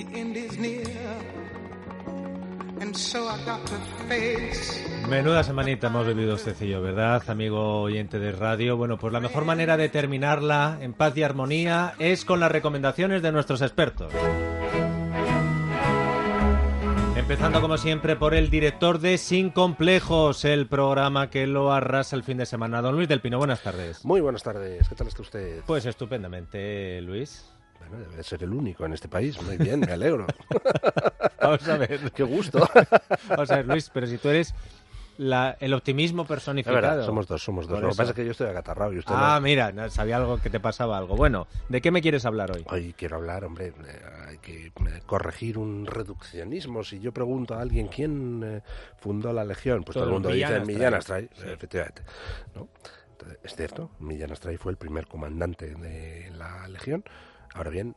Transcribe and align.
the 0.00 0.18
end 0.18 0.36
is 0.36 0.58
near. 0.58 0.84
And 2.80 2.96
so 2.96 3.28
I 3.28 3.36
got 3.44 3.64
to 3.66 3.74
face 4.08 4.82
Menuda 5.08 5.42
semanita 5.42 5.88
hemos 5.88 6.06
vivido 6.06 6.34
usted 6.34 6.56
y 6.60 6.68
yo, 6.68 6.80
¿verdad, 6.80 7.22
amigo 7.28 7.82
oyente 7.82 8.18
de 8.18 8.32
radio? 8.32 8.76
Bueno, 8.76 8.96
pues 8.96 9.12
la 9.12 9.20
mejor 9.20 9.44
manera 9.44 9.76
de 9.76 9.88
terminarla 9.88 10.78
en 10.80 10.94
paz 10.94 11.16
y 11.16 11.22
armonía 11.22 11.94
es 11.98 12.24
con 12.24 12.40
las 12.40 12.50
recomendaciones 12.50 13.20
de 13.22 13.32
nuestros 13.32 13.60
expertos. 13.60 14.12
Empezando 17.16 17.60
como 17.60 17.76
siempre 17.76 18.16
por 18.16 18.34
el 18.34 18.50
director 18.50 18.98
de 18.98 19.18
Sin 19.18 19.50
Complejos, 19.50 20.44
el 20.44 20.66
programa 20.66 21.28
que 21.28 21.46
lo 21.46 21.72
arrasa 21.72 22.16
el 22.16 22.22
fin 22.22 22.38
de 22.38 22.46
semana. 22.46 22.80
Don 22.80 22.96
Luis 22.96 23.08
del 23.08 23.20
Pino, 23.20 23.38
buenas 23.38 23.62
tardes. 23.62 24.04
Muy 24.04 24.20
buenas 24.20 24.42
tardes, 24.42 24.88
¿qué 24.88 24.94
tal 24.94 25.08
está 25.08 25.22
usted? 25.22 25.62
Pues 25.66 25.84
estupendamente, 25.86 27.00
Luis. 27.02 27.44
Bueno, 27.80 27.98
debe 28.08 28.22
ser 28.22 28.42
el 28.44 28.52
único 28.52 28.84
en 28.86 28.92
este 28.92 29.08
país, 29.08 29.40
muy 29.42 29.56
bien, 29.56 29.80
me 29.80 29.92
alegro. 29.92 30.26
Vamos 31.40 31.68
a 31.68 31.76
ver. 31.76 32.12
Qué 32.12 32.22
gusto. 32.22 32.60
Vamos 33.28 33.50
a 33.50 33.56
ver, 33.56 33.66
Luis, 33.66 33.90
pero 33.92 34.06
si 34.06 34.18
tú 34.18 34.28
eres 34.28 34.54
la- 35.18 35.56
el 35.60 35.74
optimismo 35.74 36.24
personificado. 36.24 36.76
verdad, 36.76 37.04
somos 37.04 37.26
dos, 37.26 37.42
somos 37.42 37.66
dos. 37.66 37.74
Por 37.76 37.82
Lo 37.82 37.90
que 37.90 37.96
pasa 37.96 38.10
es 38.10 38.16
que 38.16 38.24
yo 38.24 38.30
estoy 38.30 38.46
agatarrado 38.48 38.92
y 38.92 38.98
usted 38.98 39.12
Ah, 39.16 39.34
no. 39.36 39.40
mira, 39.42 39.72
no, 39.72 39.88
sabía 39.90 40.16
algo 40.18 40.38
que 40.40 40.50
te 40.50 40.60
pasaba 40.60 40.96
algo. 40.98 41.16
Bueno, 41.16 41.46
¿de 41.68 41.80
qué 41.80 41.90
me 41.90 42.00
quieres 42.00 42.24
hablar 42.26 42.52
hoy? 42.52 42.64
Hoy 42.68 42.94
quiero 42.96 43.16
hablar, 43.16 43.44
hombre, 43.44 43.68
eh, 43.68 44.02
hay 44.28 44.38
que 44.38 44.66
eh, 44.68 44.72
corregir 45.06 45.58
un 45.58 45.86
reduccionismo. 45.86 46.84
Si 46.84 47.00
yo 47.00 47.12
pregunto 47.12 47.54
a 47.54 47.60
alguien 47.60 47.88
quién 47.88 48.42
eh, 48.44 48.60
fundó 48.98 49.32
la 49.32 49.44
Legión, 49.44 49.82
pues 49.84 49.94
todo, 49.94 50.04
el 50.04 50.10
mundo 50.10 50.28
dice. 50.30 50.60
Millán 50.60 50.94
Astray, 50.94 51.28
Sí. 51.34 51.44
efectivamente. 51.48 52.02
¿no? 52.54 52.68
Entonces, 53.12 53.38
es 53.42 53.54
cierto, 53.56 53.90
Millán 53.98 54.32
Astray 54.32 54.56
fue 54.56 54.72
el 54.72 54.78
primer 54.78 55.06
comandante 55.06 55.74
de 55.74 56.30
la 56.36 56.66
Legión. 56.68 57.04
Ahora 57.54 57.70
bien, 57.70 57.94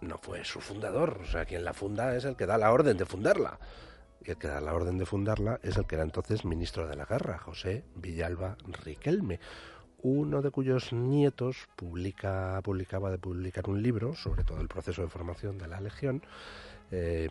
no 0.00 0.18
fue 0.18 0.44
su 0.44 0.60
fundador. 0.60 1.20
O 1.22 1.26
sea, 1.26 1.44
quien 1.44 1.64
la 1.64 1.72
funda 1.72 2.16
es 2.16 2.24
el 2.24 2.36
que 2.36 2.46
da 2.46 2.58
la 2.58 2.72
orden 2.72 2.96
de 2.96 3.06
fundarla. 3.06 3.58
Y 4.24 4.30
el 4.30 4.38
que 4.38 4.48
da 4.48 4.60
la 4.60 4.74
orden 4.74 4.98
de 4.98 5.06
fundarla 5.06 5.60
es 5.62 5.76
el 5.76 5.86
que 5.86 5.94
era 5.94 6.04
entonces 6.04 6.44
ministro 6.44 6.86
de 6.88 6.96
la 6.96 7.04
guerra, 7.04 7.38
José 7.38 7.84
Villalba 7.94 8.56
Riquelme, 8.84 9.38
uno 10.02 10.42
de 10.42 10.50
cuyos 10.50 10.92
nietos 10.92 11.68
publica, 11.76 12.60
publicaba 12.62 13.10
de 13.10 13.18
publicar 13.18 13.68
un 13.68 13.82
libro 13.82 14.14
sobre 14.14 14.44
todo 14.44 14.60
el 14.60 14.68
proceso 14.68 15.02
de 15.02 15.08
formación 15.08 15.58
de 15.58 15.68
la 15.68 15.80
Legión. 15.80 16.22
Eh, 16.92 17.28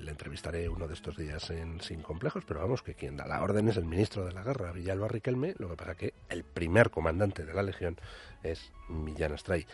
le 0.00 0.10
entrevistaré 0.10 0.66
uno 0.68 0.88
de 0.88 0.94
estos 0.94 1.16
días 1.16 1.50
en 1.50 1.80
Sin 1.82 2.00
Complejos, 2.00 2.44
pero 2.46 2.60
vamos, 2.60 2.82
que 2.82 2.94
quien 2.94 3.18
da 3.18 3.26
la 3.26 3.42
orden 3.42 3.68
es 3.68 3.76
el 3.76 3.84
ministro 3.84 4.24
de 4.24 4.32
la 4.32 4.42
guerra, 4.42 4.72
Villalba 4.72 5.08
Riquelme, 5.08 5.54
lo 5.58 5.68
que 5.68 5.76
pasa 5.76 5.94
que 5.94 6.14
el 6.30 6.44
primer 6.44 6.90
comandante 6.90 7.44
de 7.44 7.52
la 7.52 7.62
Legión 7.62 7.96
es 8.42 8.72
Millán 8.88 9.32
Astray. 9.32 9.66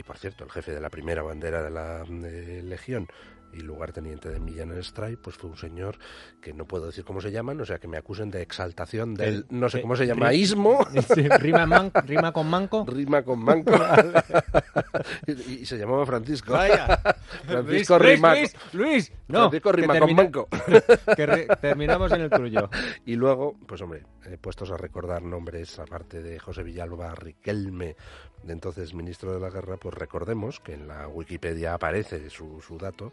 Y 0.00 0.02
por 0.02 0.16
cierto, 0.16 0.44
el 0.44 0.50
jefe 0.50 0.72
de 0.72 0.80
la 0.80 0.88
primera 0.88 1.20
bandera 1.22 1.62
de 1.62 1.68
la 1.70 2.04
eh, 2.24 2.62
Legión 2.64 3.06
y 3.52 3.58
lugarteniente 3.60 4.30
de 4.30 4.40
Millán 4.40 4.72
Astray, 4.78 5.16
pues 5.16 5.36
fue 5.36 5.50
un 5.50 5.58
señor 5.58 5.98
que 6.40 6.54
no 6.54 6.64
puedo 6.64 6.86
decir 6.86 7.04
cómo 7.04 7.20
se 7.20 7.30
llaman, 7.30 7.60
o 7.60 7.66
sea 7.66 7.76
que 7.78 7.86
me 7.86 7.98
acusen 7.98 8.30
de 8.30 8.40
exaltación 8.40 9.12
del, 9.14 9.44
no 9.50 9.68
sé 9.68 9.78
que- 9.78 9.82
cómo 9.82 9.96
se 9.96 10.06
llama, 10.06 10.32
ismo, 10.32 10.86
Sí, 11.14 11.28
¿Rima, 11.28 11.66
man- 11.66 11.90
rima 12.06 12.32
con 12.32 12.48
manco? 12.48 12.86
rima 12.88 13.22
con 13.22 13.40
manco, 13.40 13.72
y, 15.26 15.32
y 15.62 15.66
se 15.66 15.76
llamaba 15.76 16.06
Francisco. 16.06 16.52
Vaya. 16.52 16.98
Francisco 17.46 17.98
Luis. 17.98 18.20
Luis, 18.22 18.54
Luis, 18.72 19.12
no. 19.30 19.38
Francisco 19.50 19.70
que 19.70 19.76
rima 19.76 19.98
con 19.98 20.14
manco. 20.16 20.48
que 21.16 21.26
re- 21.26 21.46
terminamos 21.60 22.12
en 22.12 22.20
el 22.22 22.30
tuyo. 22.30 22.68
Y 23.06 23.16
luego, 23.16 23.54
pues 23.66 23.80
hombre, 23.82 24.04
eh, 24.26 24.36
puestos 24.40 24.70
a 24.70 24.76
recordar 24.76 25.22
nombres, 25.22 25.78
aparte 25.78 26.22
de 26.22 26.38
José 26.38 26.62
Villalba 26.62 27.14
Riquelme, 27.14 27.96
de 28.42 28.52
entonces 28.52 28.94
ministro 28.94 29.32
de 29.32 29.40
la 29.40 29.50
guerra, 29.50 29.76
pues 29.76 29.94
recordemos 29.94 30.60
que 30.60 30.74
en 30.74 30.88
la 30.88 31.08
Wikipedia 31.08 31.74
aparece 31.74 32.30
su, 32.30 32.60
su 32.60 32.78
dato, 32.78 33.12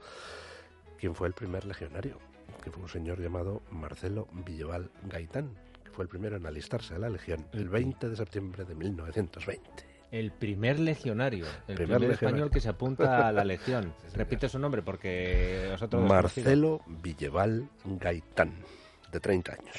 quién 1.00 1.16
fue 1.16 1.28
el 1.28 1.34
primer 1.34 1.66
legionario, 1.66 2.18
que 2.64 2.72
fue 2.72 2.84
un 2.84 2.90
señor 2.90 3.20
llamado 3.22 3.62
Marcelo 3.72 4.28
Villeval 4.46 4.90
Gaitán, 5.04 5.50
que 5.84 5.92
fue 5.92 6.04
el 6.04 6.10
primero 6.10 6.38
en 6.38 6.46
alistarse 6.46 6.96
a 6.96 7.00
la 7.00 7.10
legión 7.10 7.46
el 7.54 7.70
20 7.70 8.10
de 8.10 8.16
septiembre 8.16 8.66
de 8.66 8.76
1920. 8.76 9.87
El 10.12 10.32
primer 10.32 10.80
legionario, 10.80 11.46
el 11.68 11.76
Primer 11.76 11.98
primer, 11.98 12.02
legionario. 12.02 12.14
español 12.14 12.50
que 12.52 12.60
se 12.62 12.70
apunta 12.70 13.28
a 13.28 13.32
la 13.32 13.44
legión. 13.44 13.94
Repite 14.16 14.48
su 14.48 14.58
nombre 14.58 14.82
porque 14.82 15.68
vosotros 15.72 16.08
Marcelo 16.08 16.82
Villeval 16.88 17.68
Gaitán, 17.84 18.54
de 19.12 19.20
30 19.20 19.52
años. 19.54 19.76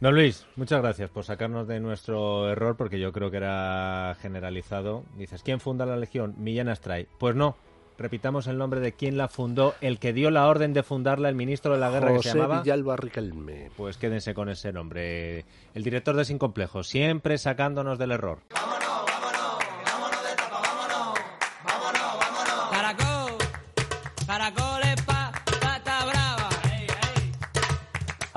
Don 0.00 0.14
Luis, 0.14 0.46
muchas 0.56 0.80
gracias 0.80 1.10
por 1.10 1.24
sacarnos 1.24 1.66
de 1.68 1.80
nuestro 1.80 2.48
error 2.50 2.76
porque 2.76 2.98
yo 3.00 3.12
creo 3.12 3.30
que 3.30 3.36
era 3.38 4.16
generalizado. 4.22 5.04
Dices, 5.16 5.42
¿quién 5.42 5.60
funda 5.60 5.84
la 5.84 5.96
legión? 5.96 6.34
Millán 6.38 6.68
Astray. 6.68 7.06
Pues 7.18 7.34
no. 7.34 7.56
Repitamos 7.98 8.46
el 8.46 8.56
nombre 8.58 8.78
de 8.78 8.92
quien 8.92 9.16
la 9.18 9.26
fundó, 9.26 9.74
el 9.80 9.98
que 9.98 10.12
dio 10.12 10.30
la 10.30 10.46
orden 10.46 10.72
de 10.72 10.84
fundarla, 10.84 11.28
el 11.28 11.34
ministro 11.34 11.72
de 11.74 11.80
la 11.80 11.90
guerra 11.90 12.12
que 12.14 12.22
se 12.22 12.28
llamaba. 12.28 12.62
Villalba 12.62 12.96
Riquelme. 12.96 13.70
Pues 13.76 13.96
quédense 13.98 14.34
con 14.34 14.48
ese 14.48 14.72
nombre. 14.72 15.44
El 15.74 15.82
director 15.82 16.14
de 16.14 16.24
Sin 16.24 16.38
Complejos, 16.38 16.86
siempre 16.86 17.36
sacándonos 17.38 17.98
del 17.98 18.12
error. 18.12 18.38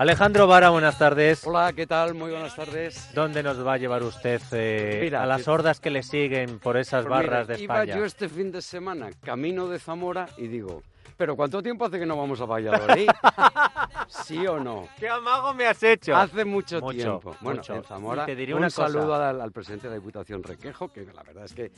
Alejandro 0.01 0.47
Vara, 0.47 0.71
buenas 0.71 0.97
tardes. 0.97 1.45
Hola, 1.45 1.73
¿qué 1.73 1.85
tal? 1.85 2.15
Muy 2.15 2.31
buenas 2.31 2.55
tardes. 2.55 3.11
¿Dónde 3.13 3.43
nos 3.43 3.63
va 3.63 3.73
a 3.73 3.77
llevar 3.77 4.01
usted 4.01 4.41
eh, 4.51 4.97
Mira, 4.99 5.21
a 5.21 5.27
las 5.27 5.47
hordas 5.47 5.79
que 5.79 5.91
le 5.91 6.01
siguen 6.01 6.57
por 6.57 6.75
esas 6.77 7.05
Pues 7.05 7.19
mira, 7.19 7.29
barras 7.29 7.47
de 7.49 7.61
Iba 7.61 7.81
España? 7.83 7.99
yo 7.99 8.05
este 8.05 8.27
fin 8.27 8.51
de 8.51 8.63
semana 8.63 9.11
camino 9.23 9.67
de 9.67 9.77
Zamora 9.77 10.27
y 10.37 10.47
digo, 10.47 10.81
¿pero 11.17 11.35
cuánto 11.35 11.61
tiempo 11.61 11.85
hace 11.85 11.99
que 11.99 12.07
no 12.07 12.17
vamos 12.17 12.41
a 12.41 12.45
Valladolid? 12.45 13.09
¿Sí 14.25 14.45
o 14.45 14.59
no? 14.59 14.87
¿Qué 14.99 15.07
amago 15.07 15.53
me 15.53 15.65
has 15.67 15.81
hecho? 15.83 16.15
Hace 16.15 16.43
mucho, 16.45 16.79
Mucho, 16.81 16.97
tiempo. 16.97 17.35
Bueno, 17.41 17.59
mucho. 17.59 17.75
en 17.75 17.83
Zamora, 17.83 18.23
Y 18.23 18.25
te 18.27 18.35
diré 18.35 18.53
un 18.53 18.59
una 18.59 18.67
cosa. 18.67 18.87
saludo 18.87 19.15
al, 19.15 19.39
al 19.41 19.51
presidente 19.51 19.87
de 19.87 19.91
la 19.91 19.99
Diputación 19.99 20.43
Requejo, 20.43 20.89
que 20.91 21.05
la 21.13 21.23
verdad 21.23 21.45
es 21.45 21.53
que 21.53 21.71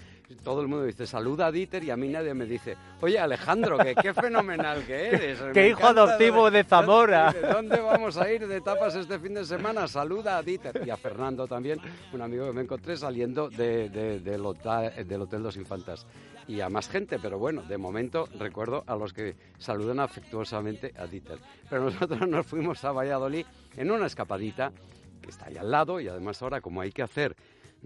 todo 0.43 0.61
el 0.61 0.67
mundo 0.67 0.85
dice, 0.85 1.05
saluda 1.05 1.47
a 1.47 1.51
Dieter 1.51 1.83
y 1.83 1.91
a 1.91 1.95
mí 1.97 2.07
nadie 2.09 2.33
me 2.33 2.45
dice, 2.45 2.75
oye 3.01 3.19
Alejandro, 3.19 3.77
que 3.77 3.93
qué 3.95 4.13
fenomenal 4.13 4.83
que 4.85 5.07
eres. 5.09 5.41
me 5.41 5.51
¡Qué 5.53 5.69
hijo 5.69 5.85
adoptivo 5.85 6.49
de 6.49 6.63
Zamora! 6.63 7.31
¿De 7.33 7.41
dónde 7.41 7.79
vamos 7.79 8.17
a 8.17 8.31
ir 8.31 8.47
de 8.47 8.61
tapas 8.61 8.95
este 8.95 9.19
fin 9.19 9.35
de 9.35 9.45
semana? 9.45 9.87
Saluda 9.87 10.37
a 10.37 10.41
Dieter 10.43 10.81
y 10.85 10.89
a 10.89 10.97
Fernando 10.97 11.47
también, 11.47 11.79
un 12.13 12.21
amigo 12.21 12.45
que 12.47 12.53
me 12.53 12.61
encontré 12.61 12.97
saliendo 12.97 13.49
de- 13.49 13.89
de- 13.89 14.19
del, 14.19 14.45
hotel, 14.45 15.07
del 15.07 15.21
Hotel 15.21 15.43
Dos 15.43 15.55
Infantas. 15.57 16.05
Y 16.45 16.59
a 16.59 16.67
más 16.67 16.89
gente, 16.89 17.19
pero 17.19 17.39
bueno, 17.39 17.61
de 17.61 17.77
momento 17.77 18.27
recuerdo 18.37 18.83
a 18.85 18.97
los 18.97 19.13
que 19.13 19.33
saludan 19.59 20.01
afectuosamente 20.01 20.93
a 20.97 21.05
Dieter. 21.07 21.39
Pero 21.69 21.85
nosotros 21.85 22.22
nos 22.29 22.45
fuimos 22.45 22.83
a 22.83 22.91
Valladolid 22.91 23.45
en 23.77 23.91
una 23.91 24.07
escapadita 24.07 24.71
que 25.21 25.29
está 25.29 25.47
ahí 25.47 25.57
al 25.57 25.71
lado 25.71 25.99
y 25.99 26.07
además 26.07 26.41
ahora 26.41 26.61
como 26.61 26.81
hay 26.81 26.91
que 26.91 27.01
hacer 27.01 27.35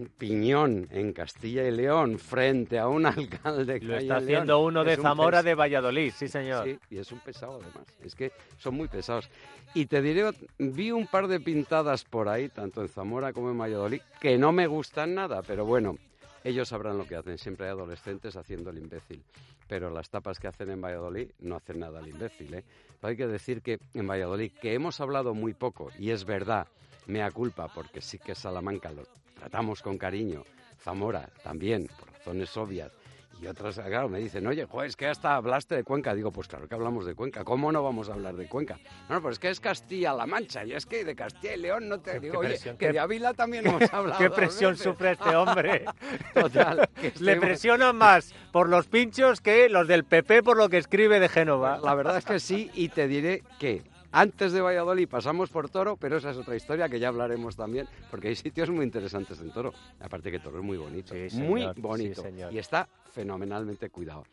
piñón 0.06 0.86
en 0.90 1.12
Castilla 1.12 1.66
y 1.66 1.72
León 1.72 2.18
frente 2.18 2.78
a 2.78 2.88
un 2.88 3.06
alcalde 3.06 3.80
que 3.80 3.86
Lo 3.86 3.96
está 3.96 4.02
en 4.02 4.08
León, 4.08 4.22
haciendo 4.22 4.60
uno 4.60 4.84
de 4.84 4.94
un 4.96 5.02
Zamora 5.02 5.42
de 5.42 5.54
Valladolid, 5.54 6.12
sí 6.16 6.28
señor. 6.28 6.64
Sí, 6.64 6.78
y 6.90 6.98
es 6.98 7.10
un 7.10 7.20
pesado 7.20 7.60
además. 7.62 7.86
Es 8.04 8.14
que 8.14 8.32
son 8.58 8.74
muy 8.74 8.88
pesados. 8.88 9.28
Y 9.74 9.86
te 9.86 10.00
diré, 10.00 10.30
vi 10.58 10.92
un 10.92 11.06
par 11.06 11.28
de 11.28 11.40
pintadas 11.40 12.04
por 12.04 12.28
ahí, 12.28 12.48
tanto 12.48 12.80
en 12.80 12.88
Zamora 12.88 13.32
como 13.32 13.50
en 13.50 13.58
Valladolid, 13.58 14.00
que 14.20 14.38
no 14.38 14.52
me 14.52 14.66
gustan 14.66 15.14
nada, 15.14 15.42
pero 15.42 15.64
bueno, 15.64 15.96
ellos 16.44 16.68
sabrán 16.68 16.96
lo 16.96 17.06
que 17.06 17.16
hacen. 17.16 17.38
Siempre 17.38 17.66
hay 17.66 17.72
adolescentes 17.72 18.36
haciendo 18.36 18.70
el 18.70 18.78
imbécil. 18.78 19.22
Pero 19.68 19.90
las 19.90 20.10
tapas 20.10 20.40
que 20.40 20.48
hacen 20.48 20.70
en 20.70 20.80
Valladolid 20.80 21.30
no 21.40 21.56
hacen 21.56 21.80
nada 21.80 22.00
al 22.00 22.08
imbécil. 22.08 22.54
¿eh? 22.54 22.64
Hay 23.02 23.16
que 23.16 23.26
decir 23.26 23.62
que 23.62 23.78
en 23.94 24.08
Valladolid, 24.08 24.50
que 24.60 24.74
hemos 24.74 25.00
hablado 25.00 25.34
muy 25.34 25.54
poco, 25.54 25.90
y 25.98 26.10
es 26.10 26.24
verdad, 26.24 26.66
mea 27.06 27.30
culpa, 27.30 27.68
porque 27.68 28.00
sí 28.00 28.18
que 28.18 28.34
Salamanca 28.34 28.90
lo 28.90 29.04
tratamos 29.38 29.82
con 29.82 29.98
cariño, 29.98 30.44
Zamora 30.80 31.28
también, 31.42 31.88
por 31.98 32.10
razones 32.10 32.56
obvias, 32.56 32.92
y 33.40 33.46
otras, 33.46 33.76
claro, 33.78 34.08
me 34.08 34.18
dicen, 34.18 34.46
oye, 34.46 34.66
jo, 34.66 34.82
es 34.82 34.96
que 34.96 35.06
hasta 35.06 35.36
hablaste 35.36 35.76
de 35.76 35.84
Cuenca. 35.84 36.14
Digo, 36.14 36.32
pues 36.32 36.48
claro 36.48 36.68
que 36.68 36.74
hablamos 36.74 37.06
de 37.06 37.14
Cuenca. 37.14 37.44
¿Cómo 37.44 37.70
no 37.70 37.82
vamos 37.82 38.08
a 38.08 38.14
hablar 38.14 38.34
de 38.34 38.48
Cuenca? 38.48 38.78
No, 39.08 39.16
no, 39.16 39.22
pues 39.22 39.34
es 39.34 39.38
que 39.38 39.50
es 39.50 39.60
Castilla-La 39.60 40.26
Mancha. 40.26 40.64
Y 40.64 40.72
es 40.72 40.86
que 40.86 41.04
de 41.04 41.14
Castilla 41.14 41.54
y 41.54 41.58
León 41.58 41.88
no 41.88 42.00
te 42.00 42.18
digo, 42.20 42.40
oye, 42.40 42.58
que 42.78 42.92
de 42.92 42.98
Ávila 42.98 43.34
también 43.34 43.66
hemos 43.66 43.82
hablado. 43.92 44.18
¿Qué 44.18 44.30
presión 44.30 44.72
veces. 44.72 44.84
sufre 44.84 45.12
este 45.12 45.36
hombre? 45.36 45.84
Total. 46.34 46.88
que 47.00 47.12
Le 47.20 47.36
presionan 47.36 47.96
más 47.96 48.34
por 48.52 48.68
los 48.68 48.86
pinchos 48.86 49.40
que 49.40 49.68
los 49.68 49.86
del 49.86 50.04
PP 50.04 50.42
por 50.42 50.56
lo 50.56 50.68
que 50.68 50.78
escribe 50.78 51.20
de 51.20 51.28
Génova. 51.28 51.78
La 51.78 51.94
verdad 51.94 52.18
es 52.18 52.24
que 52.24 52.40
sí, 52.40 52.70
y 52.74 52.88
te 52.88 53.06
diré 53.06 53.42
que 53.58 53.82
antes 54.12 54.52
de 54.52 54.60
Valladolid 54.60 55.08
pasamos 55.08 55.50
por 55.50 55.68
Toro, 55.68 55.96
pero 55.96 56.16
esa 56.16 56.30
es 56.30 56.36
otra 56.36 56.56
historia 56.56 56.88
que 56.88 56.98
ya 56.98 57.08
hablaremos 57.08 57.56
también, 57.56 57.86
porque 58.10 58.28
hay 58.28 58.36
sitios 58.36 58.70
muy 58.70 58.84
interesantes 58.84 59.40
en 59.40 59.50
Toro. 59.52 59.72
Aparte 60.00 60.30
que 60.30 60.38
Toro 60.38 60.58
es 60.58 60.64
muy 60.64 60.76
bonito, 60.78 61.14
Sí, 61.14 61.30
señor, 61.30 61.48
muy 61.48 61.62
sí, 61.62 61.80
bonito, 61.80 62.22
señor. 62.22 62.52
y 62.52 62.58
está 62.58 62.88
fenomenalmente 63.12 63.90
cuidado. 63.90 64.24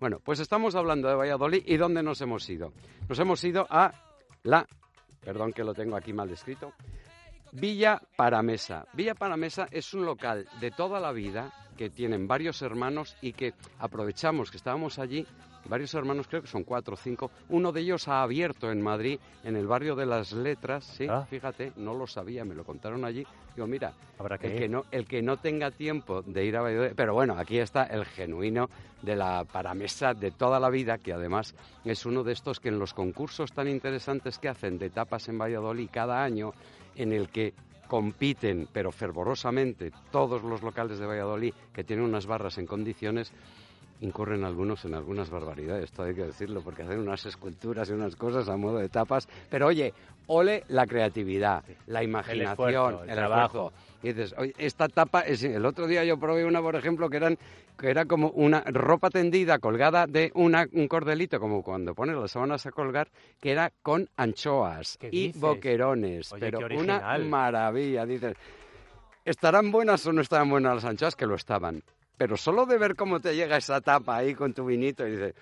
Bueno, 0.00 0.18
pues 0.22 0.40
estamos 0.40 0.74
hablando 0.74 1.08
de 1.08 1.14
Valladolid 1.14 1.62
y 1.66 1.76
¿dónde 1.76 2.02
nos 2.02 2.20
hemos 2.20 2.48
ido? 2.50 2.72
Nos 3.08 3.18
hemos 3.18 3.42
ido 3.44 3.66
a 3.70 3.92
la, 4.42 4.66
perdón 5.20 5.52
que 5.52 5.64
lo 5.64 5.72
tengo 5.74 5.96
aquí 5.96 6.12
mal 6.12 6.28
descrito, 6.28 6.72
Villa 7.52 8.00
Paramesa. 8.16 8.86
Villa 8.94 9.14
Paramesa 9.14 9.68
es 9.70 9.94
un 9.94 10.04
local 10.04 10.46
de 10.60 10.70
toda 10.72 10.98
la 11.00 11.12
vida 11.12 11.52
que 11.76 11.88
tienen 11.90 12.26
varios 12.26 12.62
hermanos 12.62 13.16
y 13.20 13.32
que 13.32 13.54
aprovechamos 13.78 14.50
que 14.50 14.56
estábamos 14.56 14.98
allí. 14.98 15.26
Varios 15.66 15.94
hermanos, 15.94 16.26
creo 16.28 16.42
que 16.42 16.48
son 16.48 16.62
cuatro 16.64 16.94
o 16.94 16.96
cinco. 16.96 17.30
Uno 17.48 17.72
de 17.72 17.80
ellos 17.80 18.06
ha 18.08 18.22
abierto 18.22 18.70
en 18.70 18.82
Madrid, 18.82 19.18
en 19.44 19.56
el 19.56 19.66
barrio 19.66 19.96
de 19.96 20.04
las 20.06 20.32
Letras. 20.32 20.84
Sí, 20.84 21.06
Ah. 21.08 21.26
fíjate, 21.28 21.72
no 21.76 21.94
lo 21.94 22.06
sabía, 22.06 22.44
me 22.44 22.54
lo 22.54 22.64
contaron 22.64 23.04
allí. 23.04 23.26
Digo, 23.56 23.66
mira, 23.66 23.92
Habrá 24.18 24.36
que 24.36 24.48
el 24.48 24.52
ir. 24.54 24.58
que, 24.60 24.68
no, 24.68 24.84
el 24.90 25.06
que 25.06 25.22
no 25.22 25.36
tenga 25.38 25.70
tiempo 25.70 26.22
de 26.22 26.44
ir 26.44 26.56
a 26.56 26.62
Valladolid. 26.62 26.92
Pero 26.94 27.14
bueno, 27.14 27.34
aquí 27.38 27.58
está 27.58 27.84
el 27.84 28.04
genuino 28.04 28.68
de 29.02 29.16
la 29.16 29.44
paramesa 29.50 30.12
de 30.12 30.30
toda 30.32 30.60
la 30.60 30.68
vida, 30.70 30.98
que 30.98 31.12
además 31.12 31.54
es 31.84 32.04
uno 32.04 32.22
de 32.24 32.32
estos 32.32 32.60
que 32.60 32.68
en 32.68 32.78
los 32.78 32.92
concursos 32.94 33.52
tan 33.52 33.68
interesantes 33.68 34.38
que 34.38 34.48
hacen 34.48 34.78
de 34.78 34.90
tapas 34.90 35.28
en 35.28 35.38
Valladolid 35.38 35.88
cada 35.90 36.22
año, 36.22 36.52
en 36.96 37.12
el 37.12 37.28
que 37.30 37.54
compiten, 37.88 38.66
pero 38.72 38.90
fervorosamente, 38.90 39.92
todos 40.10 40.42
los 40.42 40.62
locales 40.62 40.98
de 40.98 41.06
Valladolid 41.06 41.52
que 41.72 41.84
tienen 41.84 42.04
unas 42.04 42.26
barras 42.26 42.58
en 42.58 42.66
condiciones, 42.66 43.32
incurren 44.00 44.44
algunos 44.44 44.84
en 44.84 44.94
algunas 44.94 45.30
barbaridades, 45.30 45.84
esto 45.84 46.02
hay 46.02 46.14
que 46.14 46.24
decirlo, 46.24 46.60
porque 46.62 46.82
hacen 46.82 46.98
unas 46.98 47.24
esculturas 47.26 47.88
y 47.88 47.92
unas 47.92 48.16
cosas 48.16 48.48
a 48.48 48.56
modo 48.56 48.78
de 48.78 48.88
tapas. 48.88 49.28
Pero 49.50 49.66
oye, 49.66 49.94
ole 50.26 50.64
la 50.68 50.86
creatividad, 50.86 51.64
la 51.86 52.02
imaginación, 52.02 52.50
esfuerzo, 52.50 53.04
el 53.04 53.14
trabajo. 53.14 53.66
esfuerzo. 53.68 53.72
Y 54.02 54.08
dices, 54.08 54.34
oye, 54.36 54.54
esta 54.58 54.88
tapa, 54.88 55.20
es, 55.20 55.42
el 55.42 55.64
otro 55.64 55.86
día 55.86 56.04
yo 56.04 56.18
probé 56.18 56.44
una, 56.44 56.60
por 56.60 56.76
ejemplo, 56.76 57.08
que 57.08 57.16
eran 57.16 57.38
que 57.78 57.90
era 57.90 58.04
como 58.04 58.28
una 58.30 58.60
ropa 58.60 59.10
tendida 59.10 59.58
colgada 59.58 60.06
de 60.06 60.30
una, 60.34 60.66
un 60.72 60.86
cordelito, 60.86 61.40
como 61.40 61.62
cuando 61.62 61.94
pones 61.94 62.16
las 62.16 62.30
sábanas 62.30 62.66
a 62.66 62.70
colgar, 62.70 63.08
que 63.40 63.50
era 63.50 63.72
con 63.82 64.08
anchoas 64.16 64.96
¿Qué 64.98 65.08
y 65.08 65.26
dices? 65.26 65.40
boquerones. 65.40 66.32
Oye, 66.32 66.52
pero 66.52 66.78
una 66.78 67.18
maravilla, 67.18 68.06
dices. 68.06 68.36
¿Estarán 69.24 69.72
buenas 69.72 70.06
o 70.06 70.12
no 70.12 70.20
estarán 70.20 70.50
buenas 70.50 70.74
las 70.76 70.84
anchoas? 70.84 71.16
Que 71.16 71.26
lo 71.26 71.34
estaban. 71.34 71.82
Pero 72.16 72.36
solo 72.36 72.66
de 72.66 72.78
ver 72.78 72.94
cómo 72.94 73.20
te 73.20 73.34
llega 73.34 73.56
esa 73.56 73.80
tapa 73.80 74.16
ahí 74.16 74.34
con 74.34 74.52
tu 74.54 74.64
vinito 74.64 75.06
y 75.06 75.12
dices, 75.12 75.34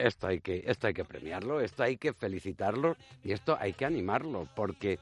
esto 0.00 0.26
hay 0.26 0.40
que, 0.40 0.64
esto 0.66 0.86
hay 0.86 0.94
que 0.94 1.04
premiarlo, 1.04 1.60
esto 1.60 1.82
hay 1.82 1.96
que 1.96 2.12
felicitarlo 2.12 2.96
y 3.22 3.32
esto 3.32 3.56
hay 3.60 3.74
que 3.74 3.84
animarlo, 3.84 4.48
porque 4.54 4.98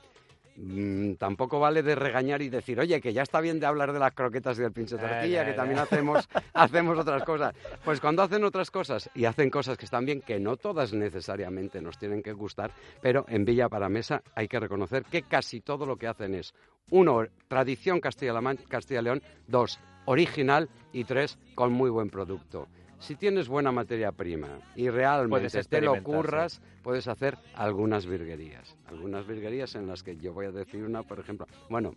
mm, 0.57 1.15
tampoco 1.15 1.61
vale 1.61 1.83
de 1.83 1.95
regañar 1.95 2.43
y 2.43 2.49
decir, 2.49 2.81
oye, 2.81 3.01
que 3.01 3.13
ya 3.13 3.23
está 3.23 3.41
bien 3.41 3.61
de 3.61 3.67
hablar 3.67 3.93
de 3.93 4.01
las 4.01 4.13
croquetas 4.13 4.59
y 4.59 4.63
del 4.63 4.73
pinche 4.73 4.97
tortilla, 4.97 5.45
que 5.45 5.53
también 5.53 5.79
hacemos, 5.79 6.29
hacemos 6.53 6.99
otras 6.99 7.23
cosas. 7.25 7.55
Pues 7.85 8.01
cuando 8.01 8.23
hacen 8.23 8.45
otras 8.45 8.71
cosas 8.71 9.09
y 9.15 9.25
hacen 9.25 9.51
cosas 9.51 9.79
que 9.79 9.85
están 9.85 10.05
bien, 10.05 10.21
que 10.21 10.41
no 10.41 10.57
todas 10.57 10.93
necesariamente 10.93 11.81
nos 11.81 11.99
tienen 11.99 12.23
que 12.23 12.33
gustar, 12.33 12.73
pero 13.01 13.25
en 13.29 13.45
Villa 13.45 13.69
Paramesa 13.69 14.23
hay 14.35 14.49
que 14.49 14.61
reconocer 14.61 15.05
que 15.05 15.23
casi 15.23 15.61
todo 15.61 15.87
lo 15.87 15.97
que 15.97 16.09
hacen 16.09 16.35
es, 16.35 16.55
uno, 16.91 17.25
tradición 17.49 18.01
Castilla-León, 18.01 19.23
dos, 19.47 19.79
original 20.09 20.71
y 20.91 21.05
tres, 21.05 21.39
con 21.55 21.73
muy 21.73 21.91
buen 21.91 22.09
producto. 22.09 22.67
Si 22.99 23.15
tienes 23.15 23.47
buena 23.47 23.71
materia 23.73 24.11
prima 24.11 24.49
y 24.75 24.89
realmente 24.89 25.63
te 25.65 25.81
lo 25.83 26.03
curras, 26.03 26.63
puedes 26.83 27.07
hacer 27.09 27.37
algunas 27.55 28.07
virguerías. 28.07 28.75
Algunas 28.87 29.27
virguerías 29.27 29.75
en 29.75 29.87
las 29.87 30.03
que 30.03 30.17
yo 30.17 30.33
voy 30.33 30.47
a 30.47 30.51
decir 30.51 30.83
una, 30.83 31.03
por 31.03 31.21
ejemplo. 31.21 31.47
Bueno, 31.69 31.95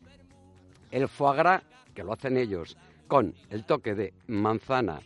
el 0.92 1.08
foie 1.08 1.38
gras, 1.38 1.64
que 1.96 2.04
lo 2.04 2.12
hacen 2.12 2.38
ellos, 2.38 2.78
con 3.08 3.34
el 3.50 3.64
toque 3.64 3.96
de 3.96 4.14
manzana, 4.28 5.00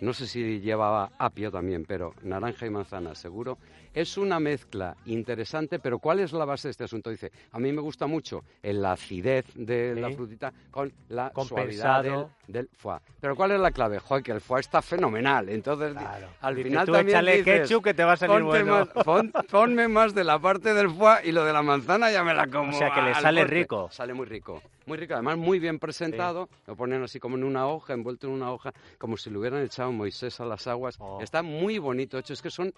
no 0.00 0.12
sé 0.12 0.26
si 0.28 0.60
llevaba 0.60 1.10
apio 1.18 1.50
también, 1.50 1.84
pero 1.84 2.14
naranja 2.22 2.66
y 2.66 2.70
manzana 2.70 3.14
seguro, 3.16 3.58
es 3.94 4.16
una 4.16 4.40
mezcla 4.40 4.96
interesante, 5.06 5.78
pero 5.78 5.98
¿cuál 5.98 6.20
es 6.20 6.32
la 6.32 6.44
base 6.44 6.68
de 6.68 6.70
este 6.72 6.84
asunto? 6.84 7.10
Dice, 7.10 7.30
a 7.52 7.58
mí 7.58 7.72
me 7.72 7.80
gusta 7.80 8.06
mucho 8.06 8.42
la 8.62 8.92
acidez 8.92 9.46
de 9.54 9.92
Sí. 9.94 10.00
la 10.00 10.10
frutita 10.10 10.52
con 10.70 10.92
la 11.08 11.30
Compensado. 11.30 12.02
suavidad 12.04 12.28
del, 12.46 12.54
del 12.66 12.68
foie. 12.76 12.98
Pero 13.20 13.36
¿cuál 13.36 13.52
es 13.52 13.60
la 13.60 13.70
clave? 13.70 13.98
Joder, 13.98 14.22
que 14.22 14.32
el 14.32 14.40
foie 14.40 14.60
está 14.60 14.80
fenomenal. 14.82 15.48
Entonces, 15.48 15.92
Claro. 15.92 16.28
al 16.40 16.54
Dice, 16.56 16.68
final 16.68 16.86
tú 16.86 16.92
también 16.92 17.16
échale 17.18 17.36
dices, 17.38 17.60
ketchup 17.68 17.84
que 17.84 17.94
te 17.94 18.04
va 18.04 18.12
a 18.12 18.16
salir 18.16 18.42
bueno. 18.42 18.74
más- 18.94 19.04
pon- 19.04 19.32
ponme 19.50 19.88
más 19.88 20.14
de 20.14 20.24
la 20.24 20.38
parte 20.38 20.72
del 20.74 20.90
foie 20.90 21.20
y 21.24 21.32
lo 21.32 21.44
de 21.44 21.52
la 21.52 21.62
manzana 21.62 22.10
ya 22.10 22.24
me 22.24 22.34
la 22.34 22.46
como. 22.46 22.70
O 22.70 22.78
sea, 22.78 22.92
que 22.94 23.02
le 23.02 23.12
al 23.12 23.22
sale 23.22 23.44
rico. 23.44 23.88
Sale 23.90 24.14
muy 24.14 24.26
rico. 24.26 24.62
Muy 24.86 24.96
rico, 24.98 25.14
además 25.14 25.36
muy 25.38 25.58
bien 25.60 25.78
presentado. 25.78 26.48
Lo 26.66 26.74
ponen 26.76 27.02
así 27.02 27.20
como 27.20 27.36
en 27.36 27.44
una 27.44 27.66
hoja, 27.68 27.92
envuelto 27.92 28.26
en 28.26 28.32
una 28.32 28.50
hoja, 28.50 28.72
como 28.98 29.16
si 29.16 29.30
le 29.30 29.38
hubieran 29.38 29.62
echado 29.62 29.92
Moisés 29.92 30.40
a 30.40 30.44
las 30.44 30.66
aguas. 30.66 30.96
Oh. 30.98 31.20
Está 31.22 31.42
muy 31.42 31.78
bonito 31.78 32.18
hecho. 32.18 32.32
Es 32.32 32.42
que 32.42 32.50
son 32.50 32.72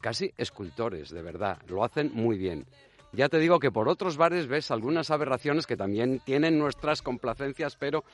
casi 0.00 0.32
escultores, 0.36 1.10
de 1.10 1.22
verdad. 1.22 1.58
Lo 1.68 1.84
hacen 1.84 2.10
muy 2.14 2.36
bien. 2.38 2.66
Ya 3.12 3.28
te 3.28 3.38
digo 3.38 3.58
que 3.58 3.70
por 3.70 3.88
otros 3.88 4.16
bares 4.16 4.46
ves 4.46 4.70
algunas 4.70 5.10
aberraciones 5.10 5.66
que 5.66 5.76
también 5.76 6.20
tienen 6.24 6.58
nuestras 6.58 7.02
complacencias, 7.02 7.76
pero 7.76 8.04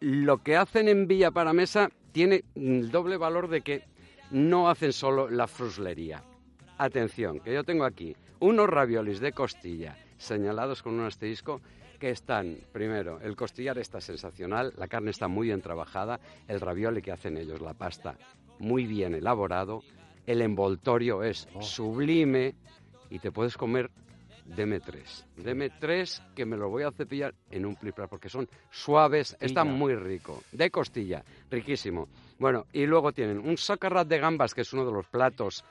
lo 0.00 0.38
que 0.38 0.56
hacen 0.56 0.88
en 0.88 1.06
Villa 1.06 1.30
Paramesa 1.30 1.90
tiene 2.12 2.44
el 2.54 2.90
doble 2.90 3.16
valor 3.16 3.48
de 3.48 3.62
que 3.62 3.84
no 4.30 4.68
hacen 4.68 4.92
solo 4.92 5.30
la 5.30 5.46
fruslería. 5.46 6.22
Atención, 6.78 7.40
que 7.40 7.54
yo 7.54 7.64
tengo 7.64 7.84
aquí 7.84 8.14
unos 8.40 8.68
raviolis 8.68 9.20
de 9.20 9.32
costilla 9.32 9.96
señalados 10.20 10.82
con 10.82 10.94
un 10.94 11.06
asterisco 11.06 11.60
que 11.98 12.10
están, 12.10 12.58
primero, 12.72 13.20
el 13.20 13.36
costillar 13.36 13.78
está 13.78 14.00
sensacional, 14.00 14.72
la 14.76 14.88
carne 14.88 15.10
está 15.10 15.28
muy 15.28 15.48
bien 15.48 15.60
trabajada, 15.60 16.20
el 16.48 16.60
ravioli 16.60 17.02
que 17.02 17.12
hacen 17.12 17.36
ellos, 17.36 17.60
la 17.60 17.74
pasta, 17.74 18.16
muy 18.58 18.86
bien 18.86 19.14
elaborado, 19.14 19.82
el 20.26 20.42
envoltorio 20.42 21.22
es 21.22 21.48
sublime 21.60 22.54
y 23.10 23.18
te 23.18 23.32
puedes 23.32 23.56
comer 23.56 23.90
deme 24.56 24.80
tres. 24.80 25.26
Deme 25.36 25.70
tres 25.70 26.22
que 26.34 26.44
me 26.44 26.56
lo 26.56 26.68
voy 26.68 26.82
a 26.82 26.90
cepillar 26.90 27.34
en 27.50 27.66
un 27.66 27.76
plipra 27.76 28.06
porque 28.06 28.28
son 28.28 28.48
suaves, 28.70 29.36
está 29.40 29.64
muy 29.64 29.94
rico. 29.94 30.42
De 30.52 30.70
costilla, 30.70 31.24
riquísimo. 31.50 32.08
Bueno, 32.38 32.66
y 32.72 32.86
luego 32.86 33.12
tienen 33.12 33.38
un 33.38 33.56
socarrat 33.56 34.08
de 34.08 34.18
gambas, 34.18 34.54
que 34.54 34.62
es 34.62 34.72
uno 34.72 34.84
de 34.84 34.92
los 34.92 35.06
platos 35.06 35.64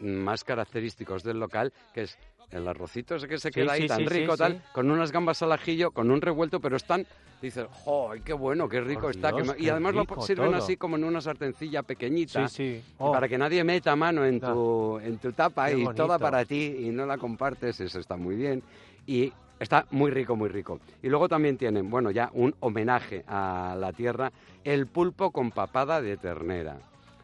más 0.00 0.44
característicos 0.44 1.22
del 1.22 1.38
local, 1.38 1.72
que 1.94 2.02
es 2.02 2.18
el 2.50 2.66
arrocito 2.68 3.14
ese 3.16 3.28
que 3.28 3.38
se 3.38 3.48
Sí, 3.48 3.54
queda 3.60 3.72
ahí 3.72 3.82
sí, 3.82 3.88
tan 3.88 3.98
sí, 4.00 4.06
rico, 4.06 4.36
tal, 4.36 4.62
con 4.72 4.90
unas 4.90 5.12
gambas 5.12 5.42
al 5.42 5.52
ajillo, 5.52 5.90
con 5.90 6.10
un 6.10 6.20
revuelto, 6.20 6.60
pero 6.60 6.76
están, 6.76 7.06
dices, 7.42 7.66
¡joder, 7.70 8.22
qué 8.22 8.32
bueno, 8.32 8.68
qué 8.68 8.80
rico 8.80 9.02
Por 9.02 9.10
está! 9.10 9.30
que 9.32 9.42
Dios, 9.42 9.56
me-". 9.56 9.62
y 9.64 9.68
además 9.68 9.94
lo 9.94 10.04
sirven 10.22 10.52
todo. 10.52 10.56
así 10.62 10.76
como 10.76 10.96
en 10.96 11.04
una 11.04 11.20
sartencilla 11.20 11.82
pequeñita. 11.82 12.46
Oh, 12.98 13.12
para 13.12 13.28
que 13.28 13.36
nadie 13.38 13.64
meta 13.64 13.94
mano 13.96 14.24
en 14.24 14.40
tu, 14.40 14.98
en 15.00 15.18
tu 15.18 15.32
tapa 15.32 15.66
Qué 15.68 15.78
y 15.78 15.84
bonito. 15.84 16.04
toda 16.04 16.18
para 16.18 16.44
ti 16.44 16.76
y 16.80 16.90
no 16.90 17.04
la 17.06 17.18
compartes, 17.18 17.80
eso 17.80 17.98
está 17.98 18.16
muy 18.16 18.36
bien. 18.36 18.62
Y 19.06 19.32
está 19.58 19.86
muy 19.90 20.10
rico, 20.10 20.36
muy 20.36 20.48
rico. 20.48 20.80
Y 21.02 21.08
luego 21.08 21.28
también 21.28 21.56
tienen, 21.56 21.90
bueno, 21.90 22.10
ya 22.10 22.30
un 22.32 22.54
homenaje 22.60 23.24
a 23.26 23.76
la 23.78 23.92
tierra, 23.92 24.32
el 24.64 24.86
pulpo 24.86 25.30
con 25.30 25.50
papada 25.50 26.00
de 26.00 26.16
ternera. 26.16 26.78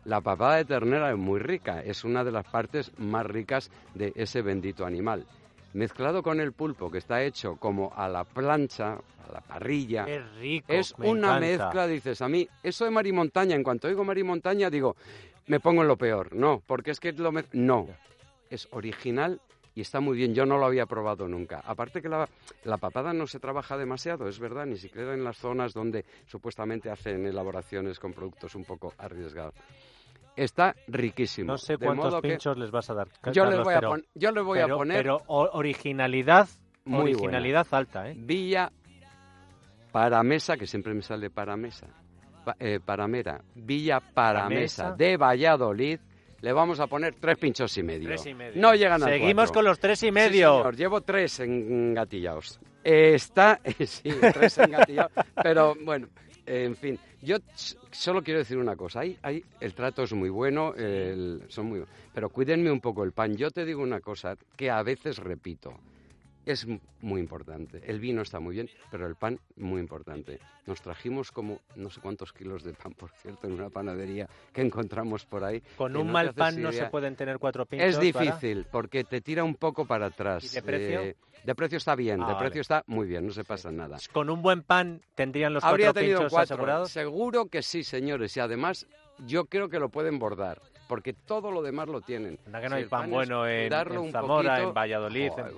La 0.04 0.20
papada 0.20 0.56
de 0.56 0.64
ternera 0.64 1.12
es 1.12 1.16
muy 1.16 1.38
rica, 1.38 1.80
es 1.80 2.02
una 2.02 2.24
de 2.24 2.32
las 2.32 2.44
partes 2.46 2.90
más 2.98 3.24
ricas 3.24 3.70
de 3.94 4.12
ese 4.16 4.42
bendito 4.42 4.84
animal. 4.84 5.24
Mezclado 5.74 6.22
con 6.22 6.40
el 6.40 6.52
pulpo, 6.52 6.90
que 6.90 6.98
está 6.98 7.22
hecho 7.22 7.56
como 7.56 7.92
a 7.96 8.08
la 8.08 8.24
plancha, 8.24 8.94
a 8.94 9.32
la 9.32 9.40
parrilla, 9.40 10.04
es 10.06 10.34
rico. 10.36 10.72
es 10.72 10.98
me 10.98 11.08
una 11.08 11.38
encanta. 11.38 11.64
mezcla, 11.64 11.86
dices, 11.86 12.20
a 12.20 12.28
mí, 12.28 12.46
eso 12.62 12.84
de 12.84 12.90
marimontaña, 12.90 13.54
en 13.54 13.62
cuanto 13.62 13.88
oigo 13.88 14.04
marimontaña, 14.04 14.68
digo, 14.68 14.96
me 15.46 15.60
pongo 15.60 15.82
en 15.82 15.88
lo 15.88 15.96
peor. 15.96 16.34
No, 16.34 16.62
porque 16.66 16.90
es 16.90 17.00
que 17.00 17.12
lo 17.12 17.32
No, 17.52 17.86
es 18.50 18.68
original 18.72 19.40
y 19.74 19.80
está 19.80 20.00
muy 20.00 20.16
bien. 20.16 20.34
Yo 20.34 20.44
no 20.44 20.58
lo 20.58 20.66
había 20.66 20.84
probado 20.86 21.26
nunca. 21.28 21.60
Aparte 21.64 22.02
que 22.02 22.08
la, 22.08 22.28
la 22.64 22.76
papada 22.76 23.12
no 23.12 23.26
se 23.26 23.40
trabaja 23.40 23.78
demasiado, 23.78 24.28
es 24.28 24.38
verdad, 24.38 24.66
ni 24.66 24.76
siquiera 24.76 25.14
en 25.14 25.24
las 25.24 25.38
zonas 25.38 25.72
donde 25.72 26.04
supuestamente 26.26 26.90
hacen 26.90 27.24
elaboraciones 27.24 27.98
con 27.98 28.12
productos 28.12 28.54
un 28.54 28.64
poco 28.64 28.92
arriesgados. 28.98 29.54
Está 30.36 30.74
riquísimo. 30.88 31.52
No 31.52 31.58
sé 31.58 31.76
cuántos 31.78 32.20
pinchos 32.20 32.56
les 32.58 32.70
vas 32.70 32.88
a 32.90 32.94
dar. 32.94 33.08
yo, 33.32 33.44
les 33.44 33.60
voy 33.62 33.74
a 33.74 33.80
pon- 33.80 34.04
yo 34.14 34.30
les 34.32 34.42
voy 34.44 34.58
pero- 34.60 34.74
a 34.74 34.78
poner 34.78 34.96
Pero 34.98 35.22
originalidad, 35.28 36.48
Muy 36.84 37.12
originalidad 37.12 37.66
alta, 37.70 38.08
¿eh? 38.08 38.14
Villa 38.16 38.72
Paramesa, 39.92 40.56
que 40.56 40.66
siempre 40.66 40.94
me 40.94 41.02
sale 41.02 41.30
Paramesa, 41.30 41.86
Pa- 42.44 42.56
eh, 42.58 42.80
Paramera, 42.84 43.40
Villa 43.54 44.00
Paramesa 44.00 44.84
Paramesa. 44.84 44.96
de 44.96 45.16
Valladolid, 45.16 46.00
le 46.40 46.52
vamos 46.52 46.80
a 46.80 46.86
poner 46.86 47.14
tres 47.14 47.38
pinchos 47.38 47.76
y 47.78 47.82
medio. 47.82 48.08
Tres 48.08 48.26
y 48.26 48.34
medio. 48.34 48.60
No 48.60 48.74
llegan 48.74 49.02
a 49.02 49.06
Seguimos 49.06 49.52
con 49.52 49.64
los 49.64 49.78
tres 49.78 50.02
y 50.02 50.06
Sí, 50.06 50.12
medio. 50.12 50.56
señor, 50.58 50.76
llevo 50.76 51.00
tres 51.02 51.38
engatillados. 51.40 52.58
Está, 52.82 53.60
sí, 53.86 54.10
tres 54.32 54.58
engatillados, 54.58 55.12
pero 55.42 55.74
bueno, 55.84 56.08
en 56.46 56.76
fin, 56.76 56.98
yo 57.20 57.36
solo 57.92 58.22
quiero 58.22 58.40
decir 58.40 58.58
una 58.58 58.76
cosa, 58.76 59.02
el 59.04 59.74
trato 59.74 60.02
es 60.02 60.12
muy 60.12 60.28
bueno, 60.30 60.74
el- 60.76 61.44
son 61.48 61.66
muy, 61.66 61.84
pero 62.12 62.30
cuídenme 62.30 62.70
un 62.70 62.80
poco 62.80 63.04
el 63.04 63.12
pan. 63.12 63.36
Yo 63.36 63.50
te 63.50 63.64
digo 63.64 63.82
una 63.82 64.00
cosa 64.00 64.36
que 64.56 64.70
a 64.70 64.82
veces 64.82 65.18
repito, 65.18 65.84
es 66.46 66.66
muy 67.00 67.20
importante. 67.20 67.82
El 67.86 68.00
vino 68.00 68.22
está 68.22 68.40
muy 68.40 68.54
bien, 68.54 68.68
pero 68.90 69.06
el 69.06 69.14
pan 69.16 69.38
muy 69.56 69.80
importante. 69.80 70.38
Nos 70.66 70.80
trajimos 70.82 71.30
como 71.32 71.60
no 71.76 71.90
sé 71.90 72.00
cuántos 72.00 72.32
kilos 72.32 72.62
de 72.64 72.72
pan, 72.72 72.92
por 72.98 73.10
cierto, 73.10 73.46
en 73.46 73.54
una 73.54 73.70
panadería 73.70 74.28
que 74.52 74.62
encontramos 74.62 75.24
por 75.24 75.44
ahí. 75.44 75.62
Con 75.76 75.96
un 75.96 76.06
no 76.08 76.12
mal 76.12 76.34
pan 76.34 76.60
no 76.60 76.72
se 76.72 76.86
pueden 76.86 77.16
tener 77.16 77.38
cuatro 77.38 77.66
pinchos. 77.66 77.88
Es 77.88 77.98
¿verdad? 77.98 78.24
difícil, 78.36 78.66
porque 78.70 79.04
te 79.04 79.20
tira 79.20 79.44
un 79.44 79.54
poco 79.54 79.84
para 79.86 80.06
atrás. 80.06 80.44
¿Y 80.44 80.48
de 80.54 80.62
precio? 80.62 81.00
Eh, 81.02 81.16
de 81.44 81.54
precio 81.56 81.78
está 81.78 81.96
bien, 81.96 82.22
Ah, 82.22 82.26
de 82.26 82.32
vale. 82.34 82.44
precio 82.46 82.60
está 82.60 82.84
muy 82.86 83.06
bien, 83.06 83.26
no 83.26 83.32
se 83.32 83.42
pasa 83.44 83.72
nada. 83.72 83.98
Con 84.12 84.30
un 84.30 84.42
buen 84.42 84.62
pan 84.62 85.00
tendrían 85.16 85.52
los 85.52 85.64
Habría 85.64 85.86
cuatro 85.88 86.00
tenido 86.00 86.18
pinchos 86.20 86.32
cuatro. 86.32 86.54
asegurados. 86.54 86.90
Seguro 86.92 87.46
que 87.46 87.62
sí, 87.62 87.82
señores. 87.82 88.36
Y 88.36 88.40
además, 88.40 88.86
yo 89.26 89.46
creo 89.46 89.68
que 89.68 89.80
lo 89.80 89.88
pueden 89.88 90.18
bordar, 90.20 90.62
porque 90.92 91.14
todo 91.14 91.50
lo 91.50 91.62
demás 91.62 91.88
lo 91.88 92.02
tienen. 92.02 92.38
Anda 92.44 92.60
que 92.60 92.68
no 92.68 92.76
Si 92.76 92.82
hay 92.82 92.88
pan 92.90 93.10
bueno 93.10 93.46
en, 93.48 93.70
Zamora, 94.12 94.56
poquito- 94.56 94.68
en 94.68 94.74
Valladolid, 94.74 95.22
en 95.24 95.32
bueno, 95.32 95.50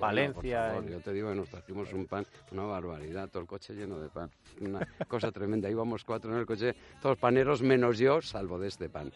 favor, 0.71 0.83
en- 0.85 0.89
Yo 0.93 0.99
te 1.01 1.11
digo 1.11 1.27
que 1.29 1.35
nos 1.35 1.49
trajimos 1.49 1.91
un 1.91 2.05
pan, 2.05 2.25
una 2.53 2.63
barbaridad, 2.63 3.27
todo 3.27 3.41
el 3.41 3.47
coche 3.47 3.73
lleno 3.73 3.99
de 3.99 4.07
pan. 4.07 4.29
Una 4.61 4.79
cosa 5.09 5.33
tremenda. 5.33 5.69
Íbamos 5.69 6.05
cuatro 6.05 6.31
en 6.31 6.37
el 6.39 6.45
coche, 6.45 6.73
todos 7.01 7.17
paneros 7.17 7.61
menos 7.61 7.97
yo, 7.97 8.21
salvo 8.21 8.57
de 8.57 8.69
este 8.69 8.87
pan. 8.87 9.11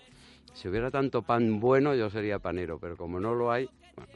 Si 0.53 0.67
hubiera 0.67 0.91
tanto 0.91 1.21
pan 1.21 1.57
bueno, 1.61 1.95
yo 1.95 2.09
sería 2.09 2.37
panero, 2.37 2.79
pero 2.79 2.97
como 2.97 3.17
no 3.21 3.33
lo 3.33 3.49
hay. 3.49 3.69
bueno. 3.95 4.11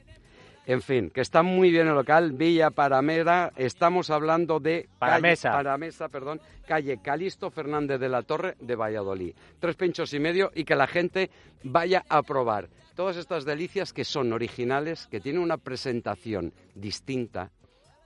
En 0.66 0.82
fin, 0.82 1.10
que 1.10 1.22
está 1.22 1.44
muy 1.44 1.72
bien 1.72 1.88
el 1.88 1.96
local, 1.96 2.32
Villa 2.32 2.70
Paramera. 2.70 3.52
Estamos 3.58 4.10
hablando 4.10 4.60
de 4.60 4.88
Paramesa. 4.98 5.50
Calle, 5.50 5.64
Paramesa, 5.64 6.10
perdón, 6.10 6.42
calle 6.66 7.00
Calisto 7.02 7.50
Fernández 7.50 8.00
de 8.00 8.08
la 8.08 8.22
Torre 8.22 8.56
de 8.62 8.76
Valladolid. 8.76 9.36
Tres 9.60 9.76
pinchos 9.76 10.14
y 10.14 10.20
medio 10.20 10.52
y 10.56 10.64
que 10.64 10.76
la 10.76 10.88
gente 10.88 11.30
vaya 11.64 12.06
a 12.08 12.22
probar 12.22 12.70
todas 12.96 13.18
estas 13.18 13.44
delicias 13.44 13.92
que 13.92 14.06
son 14.06 14.32
originales, 14.32 15.08
que 15.08 15.20
tienen 15.20 15.42
una 15.42 15.58
presentación 15.58 16.54
distinta, 16.76 17.52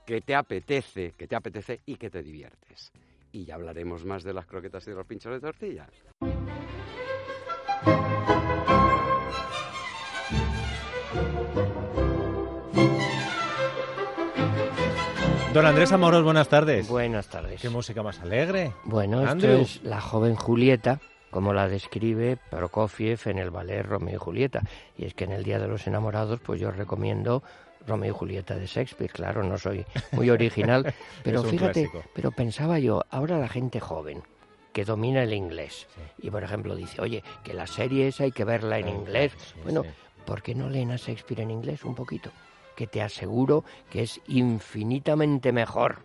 que 0.04 0.20
te 0.20 0.34
apetece, 0.34 1.12
que 1.16 1.28
te 1.28 1.36
apetece 1.36 1.80
y 1.86 1.94
que 1.94 2.10
te 2.10 2.22
diviertes. 2.22 2.92
Y 3.30 3.44
ya 3.44 3.54
hablaremos 3.54 4.04
más 4.04 4.24
de 4.24 4.32
las 4.32 4.46
croquetas 4.46 4.84
y 4.88 4.90
de 4.90 4.96
los 4.96 5.06
pinchos 5.06 5.32
de 5.32 5.40
tortilla. 5.40 5.86
Don 15.54 15.66
Andrés 15.66 15.92
Amoros, 15.92 16.22
buenas 16.22 16.48
tardes. 16.48 16.88
Buenas 16.88 17.28
tardes. 17.28 17.60
Qué 17.60 17.68
música 17.70 18.02
más 18.02 18.20
alegre. 18.20 18.72
Bueno, 18.84 19.20
esto 19.20 19.32
Andrew. 19.32 19.60
es 19.62 19.82
la 19.82 20.00
joven 20.00 20.36
Julieta, 20.36 21.00
como 21.30 21.52
la 21.52 21.68
describe 21.68 22.36
Prokofiev 22.50 23.20
en 23.26 23.38
el 23.38 23.50
ballet 23.50 23.82
Romeo 23.82 24.16
y 24.16 24.18
Julieta. 24.18 24.62
Y 24.96 25.06
es 25.06 25.14
que 25.14 25.24
en 25.24 25.32
el 25.32 25.44
Día 25.44 25.58
de 25.58 25.66
los 25.66 25.86
Enamorados, 25.86 26.40
pues 26.40 26.60
yo 26.60 26.70
recomiendo 26.70 27.42
Romeo 27.86 28.10
y 28.10 28.16
Julieta 28.16 28.54
de 28.56 28.66
Shakespeare. 28.66 29.10
Claro, 29.10 29.42
no 29.42 29.58
soy 29.58 29.84
muy 30.12 30.30
original, 30.30 30.94
pero 31.24 31.42
fíjate, 31.42 31.88
clásico. 31.88 32.04
pero 32.14 32.30
pensaba 32.30 32.78
yo, 32.78 33.02
ahora 33.10 33.38
la 33.38 33.48
gente 33.48 33.80
joven 33.80 34.22
que 34.72 34.84
domina 34.84 35.22
el 35.22 35.32
inglés 35.32 35.88
y 36.18 36.30
por 36.30 36.44
ejemplo 36.44 36.76
dice, 36.76 37.00
oye, 37.00 37.24
que 37.42 37.54
la 37.54 37.66
serie 37.66 38.06
esa 38.06 38.24
hay 38.24 38.32
que 38.32 38.44
verla 38.44 38.78
en 38.78 38.88
inglés. 38.88 39.32
sí, 39.38 39.54
bueno. 39.64 39.82
¿por 40.24 40.42
qué 40.42 40.54
no 40.54 40.68
leen 40.68 40.90
a 40.90 40.96
Shakespeare 40.96 41.40
en 41.40 41.50
inglés 41.50 41.84
un 41.84 41.94
poquito? 41.94 42.30
Que 42.78 42.86
te 42.86 43.02
aseguro 43.02 43.64
que 43.90 44.02
es 44.02 44.20
infinitamente 44.28 45.50
mejor 45.50 46.04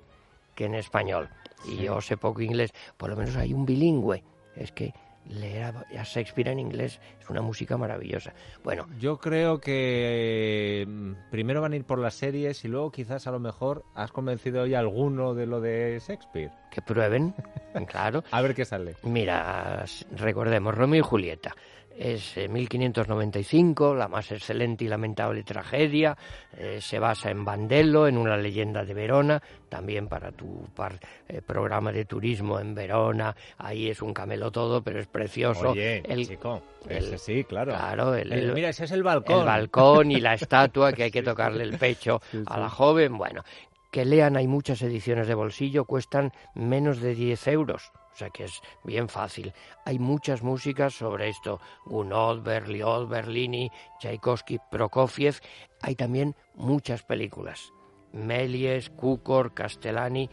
que 0.56 0.66
en 0.66 0.74
español. 0.74 1.30
Y 1.68 1.84
yo 1.84 2.02
sé 2.02 2.18
poco 2.18 2.42
inglés, 2.42 2.74
por 2.98 3.12
lo 3.12 3.16
menos 3.16 3.36
hay 3.36 3.54
un 3.54 3.64
bilingüe. 3.64 4.24
Es 4.56 4.72
que 4.72 4.92
leer 5.30 5.66
a, 5.66 6.04
Shakespeare 6.04 6.50
en 6.50 6.58
inglés 6.58 7.00
es 7.22 7.30
una 7.30 7.44
música 7.44 7.78
maravillosa. 7.78 8.34
Bueno, 8.64 8.88
Yo 9.00 9.20
creo 9.20 9.60
que 9.60 10.84
mm, 10.88 11.30
primero 11.30 11.62
van 11.62 11.74
a 11.74 11.76
ir 11.76 11.86
por 11.86 12.00
las 12.00 12.16
series 12.16 12.66
y 12.66 12.70
luego 12.70 12.92
quizás 12.92 13.28
a 13.28 13.32
lo 13.32 13.40
mejor 13.40 13.86
has 13.94 14.12
convencido 14.12 14.64
hoy 14.64 14.74
a 14.74 14.80
alguno 14.80 15.36
de 15.36 15.46
lo 15.46 15.62
de 15.62 16.02
Shakespeare. 16.04 16.50
que 16.72 16.82
prueben, 16.82 17.36
claro. 17.88 18.24
A 18.32 18.42
ver 18.42 18.56
qué 18.56 18.66
sale. 18.66 18.96
Mira, 19.04 19.86
recordemos, 20.16 20.74
Romeo 20.74 21.02
y 21.02 21.04
Julieta. 21.04 21.56
Es 21.98 22.38
eh, 22.38 22.48
1595, 22.48 23.94
la 23.94 24.08
más 24.08 24.32
excelente 24.32 24.84
y 24.84 24.88
lamentable 24.88 25.44
tragedia. 25.44 26.18
eh, 26.58 26.80
se 26.82 27.00
basa 27.00 27.30
en 27.32 27.46
Bandello, 27.46 28.08
en 28.08 28.18
una 28.18 28.36
leyenda 28.38 28.84
de 28.84 28.94
Verona. 28.94 29.42
También 29.70 30.08
para 30.08 30.32
tu 30.32 30.68
par- 30.76 31.00
eh, 31.28 31.42
programa 31.46 31.92
de 31.92 32.06
turismo 32.06 32.60
en 32.60 32.74
Verona. 32.76 33.36
Ahí 33.58 33.90
es 33.90 34.02
un 34.02 34.14
camelo 34.14 34.52
todo, 34.52 34.82
pero 34.84 35.00
es 35.00 35.08
precioso. 35.08 35.70
Oye, 35.72 36.04
El- 36.08 36.28
chico, 36.28 36.62
el- 36.88 36.98
ese 37.14 37.18
sí, 37.18 37.44
claro. 37.44 37.72
Claro, 37.74 38.16
el, 38.16 38.32
El- 38.32 38.40
el- 38.50 38.54
mira, 38.54 38.70
ese 38.70 38.86
es 38.86 38.92
el 38.92 39.04
balcón. 39.04 39.40
el 39.42 39.46
balcón 39.46 40.12
y 40.12 40.20
la 40.20 40.34
estatua 40.36 40.94
que 40.94 41.04
hay 41.04 41.12
que 41.12 41.24
tocarle 41.24 41.64
el 41.64 41.78
pecho 41.78 42.22
a 42.48 42.60
la 42.60 42.70
joven. 42.70 43.18
Bueno, 43.18 43.44
que 43.92 44.06
lean, 44.06 44.36
hay 44.38 44.48
muchas 44.48 44.82
ediciones 44.82 45.28
de 45.28 45.36
bolsillo, 45.36 45.86
cuestan 45.86 46.32
menos 46.56 47.00
de 47.02 47.14
10 47.16 47.48
euros. 47.48 47.92
O 48.14 48.18
sea 48.18 48.30
que 48.30 48.44
es 48.46 48.62
bien 48.84 49.10
fácil. 49.10 49.54
Hay 49.86 49.98
muchas 49.98 50.44
músicas 50.44 50.94
sobre 50.94 51.30
esto. 51.30 51.60
Gounod, 51.86 52.44
Berlioz, 52.44 53.10
Berlini, 53.10 53.72
Tchaikovsky, 54.00 54.60
Prokofiev. 54.70 55.40
Hay 55.82 55.96
también 55.96 56.36
muchas 56.56 57.04
películas. 57.04 57.74
Méliès, 58.12 58.92
Cukor, 58.92 59.54
Castellani, 59.54 60.30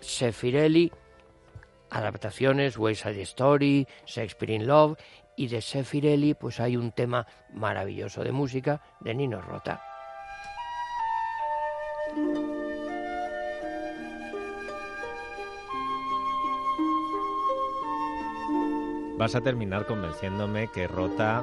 Sefirelli, 0.00 0.92
adaptaciones, 1.90 2.78
West 2.78 3.02
Side 3.02 3.22
Story, 3.22 3.86
Shakespeare 4.06 4.54
in 4.54 4.66
Love, 4.66 4.96
y 5.36 5.48
de 5.48 5.60
Sefirelli 5.60 6.34
pues 6.34 6.60
hay 6.60 6.76
un 6.76 6.92
tema 6.92 7.26
maravilloso 7.52 8.22
de 8.22 8.32
música 8.32 8.80
de 9.00 9.14
Nino 9.14 9.42
Rota. 9.42 9.82
Vas 19.18 19.34
a 19.34 19.40
terminar 19.40 19.86
convenciéndome 19.86 20.68
que 20.68 20.86
Rota 20.86 21.42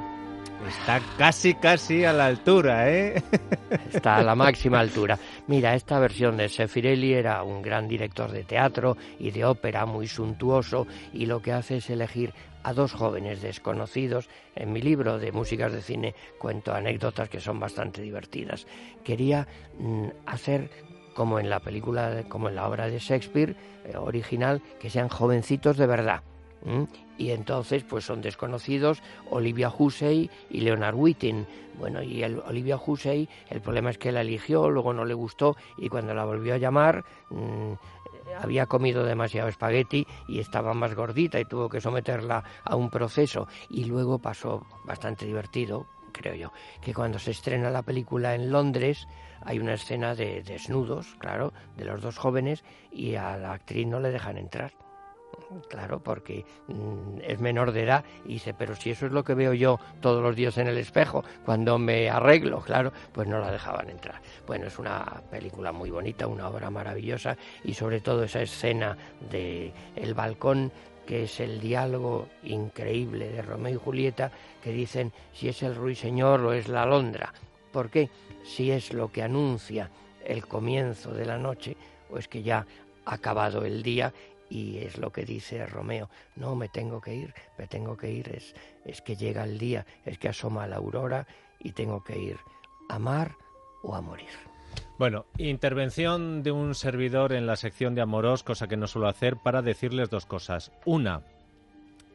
está 0.67 1.01
casi, 1.17 1.55
casi 1.55 2.05
a 2.05 2.13
la 2.13 2.27
altura, 2.27 2.91
¿eh? 2.91 3.23
Está 3.91 4.17
a 4.17 4.23
la 4.23 4.35
máxima 4.35 4.79
altura. 4.79 5.17
Mira, 5.47 5.73
esta 5.73 5.97
versión 5.99 6.37
de 6.37 6.49
Sefirelli 6.49 7.13
era 7.13 7.41
un 7.41 7.63
gran 7.63 7.87
director 7.87 8.31
de 8.31 8.43
teatro 8.43 8.95
y 9.19 9.31
de 9.31 9.43
ópera 9.45 9.87
muy 9.87 10.07
suntuoso 10.07 10.85
y 11.13 11.25
lo 11.25 11.41
que 11.41 11.51
hace 11.51 11.77
es 11.77 11.89
elegir 11.89 12.33
a 12.61 12.73
dos 12.73 12.93
jóvenes 12.93 13.41
desconocidos. 13.41 14.29
En 14.55 14.71
mi 14.71 14.81
libro 14.81 15.17
de 15.17 15.31
músicas 15.31 15.73
de 15.73 15.81
cine 15.81 16.13
cuento 16.37 16.75
anécdotas 16.75 17.27
que 17.27 17.39
son 17.39 17.59
bastante 17.59 18.03
divertidas. 18.03 18.67
Quería 19.03 19.47
mm, 19.79 20.09
hacer 20.27 20.69
como 21.15 21.39
en 21.39 21.49
la 21.49 21.59
película, 21.59 22.23
como 22.29 22.49
en 22.49 22.55
la 22.55 22.67
obra 22.67 22.87
de 22.87 22.99
Shakespeare 22.99 23.55
eh, 23.85 23.97
original, 23.97 24.61
que 24.79 24.91
sean 24.91 25.09
jovencitos 25.09 25.77
de 25.77 25.87
verdad. 25.87 26.21
¿M? 26.65 26.87
Y 27.17 27.31
entonces, 27.31 27.83
pues 27.83 28.05
son 28.05 28.21
desconocidos 28.21 29.01
Olivia 29.29 29.71
Hussey 29.75 30.29
y 30.49 30.61
Leonard 30.61 30.95
Whiting. 30.95 31.45
Bueno, 31.77 32.01
y 32.01 32.23
el 32.23 32.39
Olivia 32.39 32.77
Hussey, 32.83 33.29
el 33.49 33.61
problema 33.61 33.91
es 33.91 33.97
que 33.97 34.11
la 34.11 34.21
eligió, 34.21 34.69
luego 34.69 34.93
no 34.93 35.05
le 35.05 35.13
gustó 35.13 35.55
y 35.77 35.89
cuando 35.89 36.13
la 36.13 36.25
volvió 36.25 36.55
a 36.55 36.57
llamar 36.57 37.03
mm, 37.29 37.73
había 38.39 38.65
comido 38.65 39.03
demasiado 39.03 39.47
espagueti 39.47 40.05
y 40.27 40.39
estaba 40.39 40.73
más 40.73 40.95
gordita 40.95 41.39
y 41.39 41.45
tuvo 41.45 41.69
que 41.69 41.81
someterla 41.81 42.43
a 42.63 42.75
un 42.75 42.89
proceso. 42.89 43.47
Y 43.69 43.85
luego 43.85 44.19
pasó 44.19 44.65
bastante 44.85 45.25
divertido, 45.25 45.85
creo 46.11 46.35
yo, 46.35 46.51
que 46.81 46.93
cuando 46.93 47.19
se 47.19 47.31
estrena 47.31 47.69
la 47.69 47.83
película 47.83 48.35
en 48.35 48.51
Londres 48.51 49.07
hay 49.41 49.59
una 49.59 49.73
escena 49.73 50.15
de 50.15 50.41
desnudos, 50.43 51.15
claro, 51.19 51.53
de 51.75 51.85
los 51.85 52.01
dos 52.01 52.17
jóvenes 52.17 52.63
y 52.91 53.15
a 53.15 53.37
la 53.37 53.53
actriz 53.53 53.87
no 53.87 53.99
le 53.99 54.11
dejan 54.11 54.37
entrar. 54.37 54.82
Claro, 55.69 56.01
porque 56.01 56.45
mm, 56.67 57.19
es 57.21 57.39
menor 57.39 57.71
de 57.71 57.83
edad 57.83 58.03
y 58.25 58.33
dice, 58.33 58.53
pero 58.53 58.75
si 58.75 58.91
eso 58.91 59.05
es 59.05 59.11
lo 59.11 59.23
que 59.23 59.33
veo 59.33 59.53
yo 59.53 59.79
todos 60.01 60.21
los 60.21 60.35
días 60.35 60.57
en 60.57 60.67
el 60.67 60.77
espejo, 60.77 61.23
cuando 61.45 61.77
me 61.77 62.09
arreglo, 62.09 62.61
claro, 62.61 62.91
pues 63.11 63.27
no 63.27 63.39
la 63.39 63.51
dejaban 63.51 63.89
entrar. 63.89 64.21
Bueno, 64.45 64.67
es 64.67 64.79
una 64.79 65.21
película 65.29 65.71
muy 65.71 65.89
bonita, 65.89 66.27
una 66.27 66.47
obra 66.47 66.69
maravillosa 66.69 67.37
y 67.63 67.73
sobre 67.73 68.01
todo 68.01 68.23
esa 68.23 68.41
escena 68.41 68.97
de 69.31 69.73
el 69.95 70.13
balcón 70.13 70.71
que 71.05 71.23
es 71.23 71.39
el 71.39 71.59
diálogo 71.59 72.29
increíble 72.43 73.29
de 73.29 73.41
Romeo 73.41 73.73
y 73.73 73.77
Julieta 73.77 74.31
que 74.63 74.71
dicen 74.71 75.11
si 75.33 75.49
es 75.49 75.61
el 75.63 75.75
ruiseñor 75.75 76.41
o 76.41 76.53
es 76.53 76.67
la 76.67 76.83
alondra. 76.83 77.33
¿Por 77.71 77.89
qué? 77.89 78.09
Si 78.43 78.71
es 78.71 78.93
lo 78.93 79.11
que 79.11 79.23
anuncia 79.23 79.89
el 80.23 80.47
comienzo 80.47 81.11
de 81.11 81.25
la 81.25 81.37
noche 81.37 81.75
o 82.09 82.17
es 82.17 82.27
que 82.27 82.43
ya 82.43 82.65
ha 83.05 83.13
acabado 83.15 83.65
el 83.65 83.83
día 83.83 84.13
y 84.49 84.77
es 84.79 84.97
lo 84.97 85.11
que 85.11 85.25
dice 85.25 85.65
Romeo, 85.65 86.09
no 86.35 86.55
me 86.55 86.69
tengo 86.69 87.01
que 87.01 87.15
ir, 87.15 87.33
me 87.57 87.67
tengo 87.67 87.97
que 87.97 88.11
ir, 88.11 88.29
es, 88.29 88.55
es 88.85 89.01
que 89.01 89.15
llega 89.15 89.43
el 89.43 89.57
día, 89.57 89.85
es 90.05 90.17
que 90.17 90.29
asoma 90.29 90.67
la 90.67 90.77
aurora 90.77 91.27
y 91.59 91.71
tengo 91.71 92.03
que 92.03 92.17
ir 92.17 92.37
a 92.89 92.95
amar 92.95 93.35
o 93.81 93.95
a 93.95 94.01
morir. 94.01 94.29
Bueno, 94.97 95.25
intervención 95.37 96.43
de 96.43 96.51
un 96.51 96.75
servidor 96.75 97.33
en 97.33 97.47
la 97.47 97.55
sección 97.55 97.95
de 97.95 98.01
Amoros, 98.01 98.43
cosa 98.43 98.67
que 98.67 98.77
no 98.77 98.87
suelo 98.87 99.07
hacer, 99.07 99.37
para 99.37 99.61
decirles 99.61 100.09
dos 100.09 100.25
cosas. 100.25 100.71
Una, 100.85 101.23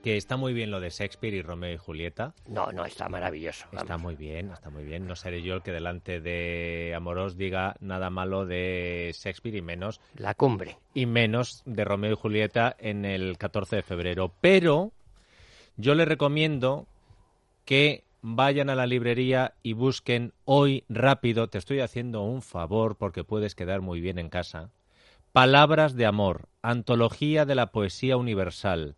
que 0.02 0.16
está 0.16 0.36
muy 0.36 0.52
bien 0.52 0.70
lo 0.70 0.80
de 0.80 0.90
Shakespeare 0.90 1.34
y 1.34 1.42
Romeo 1.42 1.74
y 1.74 1.76
Julieta. 1.76 2.34
No, 2.46 2.70
no, 2.72 2.84
está 2.84 3.08
maravilloso. 3.08 3.66
Está 3.72 3.98
muy 3.98 4.14
bien, 4.16 4.50
está 4.52 4.70
muy 4.70 4.84
bien. 4.84 5.06
No 5.06 5.16
seré 5.16 5.42
yo 5.42 5.54
el 5.54 5.62
que 5.62 5.72
delante 5.72 6.20
de 6.20 6.92
Amorós 6.96 7.36
diga 7.36 7.74
nada 7.80 8.08
malo 8.10 8.46
de 8.46 9.12
Shakespeare 9.14 9.56
y 9.56 9.62
menos 9.62 10.00
La 10.14 10.34
cumbre. 10.34 10.78
y 10.94 11.06
menos 11.06 11.62
de 11.66 11.84
Romeo 11.84 12.12
y 12.12 12.16
Julieta 12.16 12.76
en 12.78 13.04
el 13.04 13.38
14 13.38 13.76
de 13.76 13.82
febrero. 13.82 14.32
Pero 14.40 14.92
yo 15.76 15.94
le 15.94 16.04
recomiendo 16.04 16.86
que 17.64 18.04
vayan 18.22 18.70
a 18.70 18.74
la 18.74 18.86
librería 18.86 19.54
y 19.62 19.74
busquen 19.74 20.32
hoy 20.44 20.84
rápido, 20.88 21.48
te 21.48 21.58
estoy 21.58 21.80
haciendo 21.80 22.22
un 22.22 22.42
favor 22.42 22.96
porque 22.96 23.24
puedes 23.24 23.54
quedar 23.54 23.80
muy 23.80 24.00
bien 24.00 24.18
en 24.18 24.28
casa. 24.28 24.70
Palabras 25.32 25.94
de 25.94 26.06
amor, 26.06 26.48
antología 26.62 27.44
de 27.44 27.54
la 27.54 27.66
poesía 27.70 28.16
universal, 28.16 28.96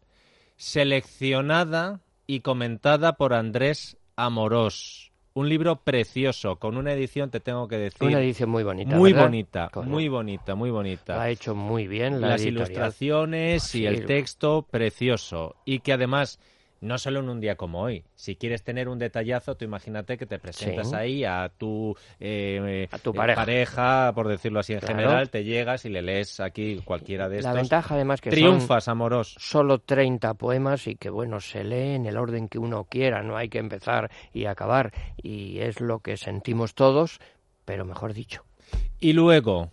seleccionada 0.60 2.00
y 2.26 2.40
comentada 2.40 3.14
por 3.14 3.32
Andrés 3.34 3.96
Amorós. 4.16 5.10
Un 5.32 5.48
libro 5.48 5.76
precioso, 5.82 6.56
con 6.56 6.76
una 6.76 6.92
edición, 6.92 7.30
te 7.30 7.40
tengo 7.40 7.66
que 7.68 7.78
decir, 7.78 8.08
Una 8.08 8.20
edición 8.20 8.50
muy 8.50 8.62
bonita. 8.62 8.94
muy 8.96 9.12
¿verdad? 9.12 9.26
bonita, 9.26 9.70
muy 9.84 10.08
bonita, 10.08 10.54
muy 10.54 10.70
bonita 10.70 11.14
Lo 11.14 11.20
ha 11.20 11.30
hecho 11.30 11.54
muy 11.54 11.86
bien 11.86 12.20
la 12.20 12.28
las 12.30 12.42
editorial. 12.42 12.66
ilustraciones 12.68 13.62
Sí. 13.62 13.82
y 13.82 13.86
el 13.86 14.04
texto 14.06 14.66
precioso. 14.70 15.56
Y 15.64 15.80
que 15.80 15.92
además, 15.92 16.40
no 16.80 16.96
solo 16.98 17.20
en 17.20 17.28
un 17.28 17.40
día 17.40 17.56
como 17.56 17.82
hoy, 17.82 18.04
si 18.14 18.36
quieres 18.36 18.62
tener 18.62 18.88
un 18.88 18.98
detallazo, 18.98 19.54
tú 19.54 19.64
imagínate 19.66 20.16
que 20.16 20.24
te 20.26 20.38
presentas 20.38 20.88
Sí. 20.90 20.94
ahí 20.96 21.24
a 21.24 21.50
tu, 21.56 21.94
eh, 22.18 22.88
A 22.90 22.98
tu 22.98 23.10
eh, 23.10 23.14
pareja. 23.14 24.12
por 24.14 24.28
decirlo 24.28 24.60
así 24.60 24.72
en 24.72 24.80
Claro. 24.80 24.94
general, 24.96 25.30
te 25.30 25.44
llegas 25.44 25.84
y 25.84 25.90
le 25.90 26.00
lees 26.02 26.40
aquí 26.40 26.80
cualquiera 26.84 27.28
de 27.28 27.36
La 27.42 27.50
estos. 27.50 27.54
ventaja 27.56 27.94
además 27.94 28.20
que 28.20 28.30
son 28.30 28.36
Triunfas, 28.38 28.88
amoros. 28.88 29.34
solo 29.38 29.78
30 29.78 30.34
poemas 30.34 30.86
y 30.86 30.96
que 30.96 31.10
bueno, 31.10 31.40
se 31.40 31.64
lee 31.64 31.94
en 31.96 32.06
el 32.06 32.16
orden 32.16 32.48
que 32.48 32.58
uno 32.58 32.84
quiera, 32.84 33.22
no 33.22 33.36
hay 33.36 33.48
que 33.48 33.58
empezar 33.58 34.10
y 34.32 34.46
acabar 34.46 34.92
y 35.22 35.58
es 35.60 35.80
lo 35.80 35.98
que 35.98 36.16
sentimos 36.16 36.74
todos, 36.74 37.20
pero 37.66 37.84
mejor 37.84 38.14
dicho. 38.14 38.42
Y 38.98 39.12
luego, 39.12 39.70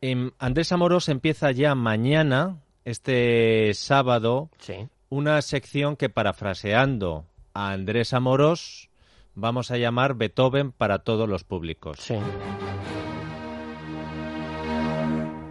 em, 0.00 0.30
Andrés 0.38 0.72
Amorós 0.72 1.08
empieza 1.08 1.50
ya 1.52 1.74
mañana, 1.74 2.56
este 2.84 3.72
sábado, 3.74 4.48
Sí. 4.58 4.88
Una 5.12 5.42
sección 5.42 5.96
que 5.96 6.08
parafraseando 6.08 7.26
a 7.52 7.72
Andrés 7.72 8.14
Amorós 8.14 8.88
vamos 9.34 9.70
a 9.70 9.76
llamar 9.76 10.14
Beethoven 10.14 10.72
para 10.72 11.00
todos 11.00 11.28
los 11.28 11.44
públicos. 11.44 11.98
Sí. 12.00 12.14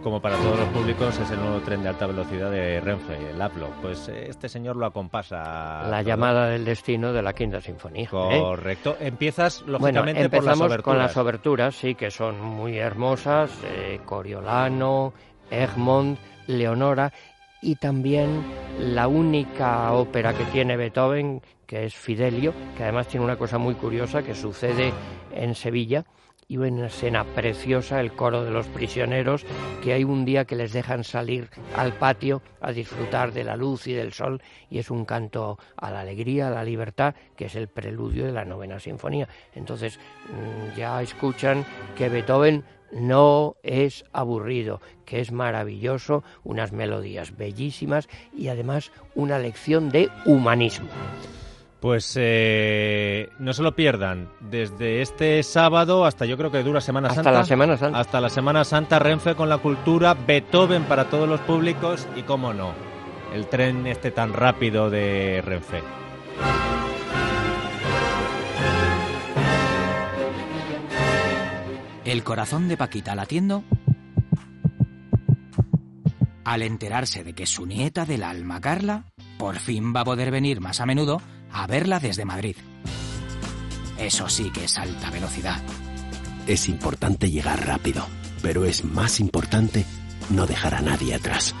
Como 0.02 0.20
para 0.20 0.34
todos 0.38 0.58
los 0.58 0.68
públicos 0.70 1.16
es 1.16 1.30
el 1.30 1.38
nuevo 1.38 1.60
tren 1.60 1.84
de 1.84 1.90
alta 1.90 2.08
velocidad 2.08 2.50
de 2.50 2.80
Renfe, 2.80 3.30
el 3.30 3.40
Aplo. 3.40 3.68
Pues 3.80 4.08
eh, 4.08 4.26
este 4.30 4.48
señor 4.48 4.74
lo 4.74 4.86
acompasa. 4.86 5.84
La 5.88 5.98
todo. 5.98 6.08
llamada 6.08 6.48
del 6.48 6.64
destino 6.64 7.12
de 7.12 7.22
la 7.22 7.32
Quinta 7.32 7.60
Sinfonía. 7.60 8.06
¿eh? 8.06 8.40
Correcto. 8.40 8.96
Empiezas 8.98 9.62
Bueno, 9.64 9.78
lógicamente 9.78 10.28
por 10.28 10.42
las 10.42 10.42
empezamos 10.54 10.60
oberturas. 10.72 10.82
con 10.82 10.98
las 10.98 11.16
oberturas, 11.16 11.74
sí, 11.76 11.94
que 11.94 12.10
son 12.10 12.40
muy 12.40 12.78
hermosas, 12.78 13.56
eh, 13.64 14.00
Coriolano, 14.04 15.12
Egmont, 15.52 16.18
Leonora, 16.48 17.12
y 17.62 17.76
también 17.76 18.42
la 18.78 19.08
única 19.08 19.92
ópera 19.92 20.34
que 20.34 20.44
tiene 20.46 20.76
Beethoven, 20.76 21.40
que 21.66 21.86
es 21.86 21.94
Fidelio, 21.94 22.52
que 22.76 22.82
además 22.82 23.06
tiene 23.08 23.24
una 23.24 23.36
cosa 23.36 23.56
muy 23.56 23.74
curiosa 23.74 24.22
que 24.22 24.34
sucede 24.34 24.92
en 25.32 25.54
Sevilla, 25.54 26.04
y 26.48 26.58
una 26.58 26.88
escena 26.88 27.24
preciosa, 27.24 27.98
el 27.98 28.12
coro 28.12 28.44
de 28.44 28.50
los 28.50 28.66
prisioneros, 28.66 29.46
que 29.82 29.94
hay 29.94 30.04
un 30.04 30.26
día 30.26 30.44
que 30.44 30.54
les 30.54 30.74
dejan 30.74 31.02
salir 31.02 31.48
al 31.76 31.94
patio 31.94 32.42
a 32.60 32.72
disfrutar 32.72 33.32
de 33.32 33.42
la 33.42 33.56
luz 33.56 33.86
y 33.86 33.94
del 33.94 34.12
sol, 34.12 34.42
y 34.68 34.78
es 34.78 34.90
un 34.90 35.06
canto 35.06 35.58
a 35.76 35.90
la 35.90 36.00
alegría, 36.00 36.48
a 36.48 36.50
la 36.50 36.62
libertad, 36.62 37.14
que 37.36 37.46
es 37.46 37.54
el 37.54 37.68
preludio 37.68 38.26
de 38.26 38.32
la 38.32 38.44
novena 38.44 38.78
sinfonía. 38.80 39.28
Entonces, 39.54 39.98
mm, 40.28 40.76
ya 40.76 41.00
escuchan 41.00 41.64
que 41.96 42.10
Beethoven 42.10 42.64
no 42.92 43.56
es 43.62 44.04
aburrido, 44.12 44.80
que 45.04 45.20
es 45.20 45.32
maravilloso, 45.32 46.22
unas 46.44 46.72
melodías 46.72 47.36
bellísimas 47.36 48.08
y 48.36 48.48
además 48.48 48.92
una 49.14 49.38
lección 49.38 49.90
de 49.90 50.10
humanismo. 50.24 50.88
Pues 51.80 52.16
eh, 52.16 53.28
no 53.40 53.52
se 53.52 53.64
lo 53.64 53.74
pierdan. 53.74 54.28
Desde 54.38 55.02
este 55.02 55.42
sábado 55.42 56.04
hasta 56.04 56.26
yo 56.26 56.36
creo 56.36 56.52
que 56.52 56.62
dura 56.62 56.80
Semana 56.80 57.08
Hasta 57.08 57.24
Santa. 57.24 57.38
la 57.38 57.44
Semana 57.44 57.76
Santa. 57.76 57.98
Hasta 57.98 58.20
la 58.20 58.28
Semana 58.28 58.64
Santa, 58.64 59.00
Renfe 59.00 59.34
con 59.34 59.48
la 59.48 59.58
cultura, 59.58 60.14
Beethoven 60.14 60.84
para 60.84 61.06
todos 61.06 61.28
los 61.28 61.40
públicos 61.40 62.06
y, 62.14 62.22
cómo 62.22 62.54
no, 62.54 62.72
el 63.34 63.48
tren 63.48 63.88
este 63.88 64.12
tan 64.12 64.32
rápido 64.32 64.90
de 64.90 65.42
Renfe. 65.44 65.82
El 72.12 72.24
corazón 72.24 72.68
de 72.68 72.76
Paquita 72.76 73.14
latiendo 73.14 73.64
al 76.44 76.60
enterarse 76.60 77.24
de 77.24 77.32
que 77.32 77.46
su 77.46 77.64
nieta 77.64 78.04
del 78.04 78.22
alma 78.22 78.60
Carla 78.60 79.06
por 79.38 79.56
fin 79.56 79.94
va 79.96 80.00
a 80.00 80.04
poder 80.04 80.30
venir 80.30 80.60
más 80.60 80.80
a 80.80 80.84
menudo 80.84 81.22
a 81.50 81.66
verla 81.66 82.00
desde 82.00 82.26
Madrid. 82.26 82.56
Eso 83.96 84.28
sí 84.28 84.50
que 84.50 84.64
es 84.64 84.76
alta 84.76 85.10
velocidad. 85.10 85.62
Es 86.46 86.68
importante 86.68 87.30
llegar 87.30 87.66
rápido, 87.66 88.06
pero 88.42 88.66
es 88.66 88.84
más 88.84 89.18
importante 89.18 89.86
no 90.28 90.46
dejar 90.46 90.74
a 90.74 90.82
nadie 90.82 91.14
atrás. 91.14 91.54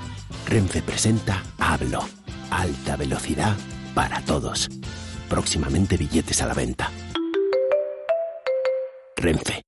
Renfe 0.46 0.82
presenta 0.82 1.42
Hablo, 1.58 2.06
alta 2.50 2.96
velocidad 2.96 3.56
para 3.94 4.20
todos. 4.20 4.68
Próximamente 5.30 5.96
billetes 5.96 6.42
a 6.42 6.46
la 6.46 6.52
venta. 6.52 6.90
Renfe. 9.16 9.62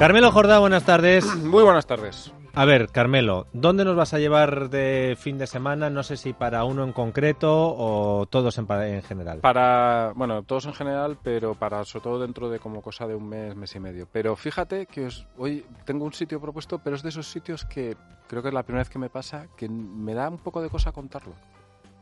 Carmelo 0.00 0.32
Jordá, 0.32 0.58
buenas 0.60 0.84
tardes. 0.84 1.26
Muy 1.44 1.62
buenas 1.62 1.84
tardes. 1.84 2.32
A 2.54 2.64
ver, 2.64 2.88
Carmelo, 2.88 3.46
¿dónde 3.52 3.84
nos 3.84 3.96
vas 3.96 4.14
a 4.14 4.18
llevar 4.18 4.70
de 4.70 5.14
fin 5.20 5.36
de 5.36 5.46
semana? 5.46 5.90
No 5.90 6.02
sé 6.02 6.16
si 6.16 6.32
para 6.32 6.64
uno 6.64 6.84
en 6.84 6.94
concreto 6.94 7.76
o 7.76 8.24
todos 8.24 8.56
en, 8.56 8.66
general. 9.02 9.40
Para, 9.40 10.14
bueno, 10.16 10.42
todos 10.42 10.64
en 10.64 10.72
general, 10.72 11.18
pero 11.22 11.54
para 11.54 11.84
sobre 11.84 12.04
todo 12.04 12.18
dentro 12.18 12.48
de 12.48 12.58
como 12.58 12.80
cosa 12.80 13.06
de 13.06 13.14
un 13.14 13.28
mes, 13.28 13.54
mes 13.54 13.74
y 13.74 13.80
medio. 13.80 14.08
Pero 14.10 14.36
fíjate 14.36 14.86
que 14.86 15.04
os, 15.04 15.26
hoy 15.36 15.66
tengo 15.84 16.06
un 16.06 16.14
sitio 16.14 16.40
propuesto, 16.40 16.78
pero 16.78 16.96
es 16.96 17.02
de 17.02 17.10
esos 17.10 17.30
sitios 17.30 17.66
que 17.66 17.94
creo 18.26 18.40
que 18.40 18.48
es 18.48 18.54
la 18.54 18.62
primera 18.62 18.80
vez 18.80 18.88
que 18.88 18.98
me 18.98 19.10
pasa, 19.10 19.48
que 19.54 19.68
me 19.68 20.14
da 20.14 20.30
un 20.30 20.38
poco 20.38 20.62
de 20.62 20.70
cosa 20.70 20.92
contarlo. 20.92 21.34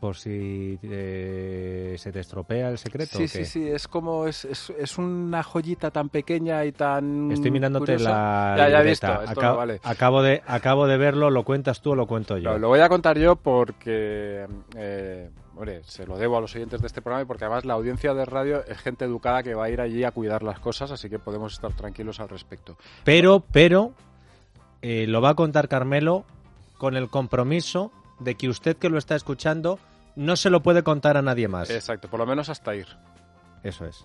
Por 0.01 0.17
si 0.17 0.79
eh, 0.83 1.97
se 1.99 2.13
te 2.13 2.21
estropea 2.21 2.69
el 2.71 2.79
secreto. 2.79 3.19
Sí, 3.19 3.25
¿o 3.25 3.29
sí, 3.29 3.45
sí, 3.45 3.67
es 3.69 3.89
como, 3.89 4.27
es, 4.29 4.45
es, 4.45 4.71
es 4.79 4.97
una 4.97 5.43
joyita 5.43 5.91
tan 5.91 6.09
pequeña 6.09 6.65
y 6.65 6.71
tan 6.71 7.33
Estoy 7.33 7.51
mirándote 7.51 7.95
curiosa. 7.95 8.11
la 8.11 8.55
Ya, 8.59 8.69
ya 8.69 8.81
he 8.81 8.85
visto, 8.85 9.23
esto 9.23 9.41
Acab- 9.41 9.51
no 9.51 9.57
vale. 9.57 9.81
acabo, 9.83 10.23
de, 10.23 10.43
acabo 10.47 10.87
de 10.87 10.99
verlo, 10.99 11.31
¿lo 11.31 11.43
cuentas 11.45 11.81
tú 11.83 11.91
o 11.93 11.95
lo 11.97 12.07
cuento 12.07 12.39
yo? 12.39 12.53
Lo, 12.53 12.59
lo 12.59 12.69
voy 12.69 12.79
a 12.79 12.89
contar 12.89 13.19
yo 13.19 13.35
porque, 13.35 14.47
eh, 14.77 15.31
hombre, 15.57 15.83
se 15.83 16.07
lo 16.07 16.17
debo 16.17 16.39
a 16.39 16.41
los 16.41 16.55
oyentes 16.55 16.81
de 16.81 16.87
este 16.87 17.03
programa 17.03 17.23
y 17.23 17.27
porque 17.27 17.45
además 17.47 17.65
la 17.65 17.75
audiencia 17.75 18.15
de 18.15 18.25
radio 18.25 18.65
es 18.67 18.79
gente 18.79 19.05
educada 19.05 19.43
que 19.43 19.55
va 19.55 19.65
a 19.65 19.71
ir 19.71 19.81
allí 19.81 20.05
a 20.05 20.13
cuidar 20.13 20.45
las 20.45 20.61
cosas, 20.61 20.93
así 20.93 21.11
que 21.11 21.19
podemos 21.19 21.55
estar 21.55 21.73
tranquilos 21.75 22.21
al 22.21 22.29
respecto. 22.29 22.77
Pero, 23.03 23.41
pero, 23.51 23.93
eh, 24.81 25.07
lo 25.09 25.21
va 25.21 25.31
a 25.31 25.35
contar 25.35 25.67
Carmelo 25.67 26.25
con 26.79 26.97
el 26.97 27.09
compromiso 27.11 27.91
de 28.21 28.35
que 28.35 28.49
usted 28.49 28.77
que 28.77 28.89
lo 28.89 28.99
está 28.99 29.15
escuchando 29.17 29.79
no 30.17 30.37
se 30.37 30.51
lo 30.51 30.63
puede 30.63 30.83
contar 30.83 31.17
a 31.17 31.23
nadie 31.23 31.49
más. 31.49 31.71
Exacto, 31.71 32.09
por 32.09 32.19
lo 32.19 32.27
menos 32.27 32.49
hasta 32.49 32.75
ir. 32.75 32.87
Eso 33.63 33.85
es. 33.87 34.05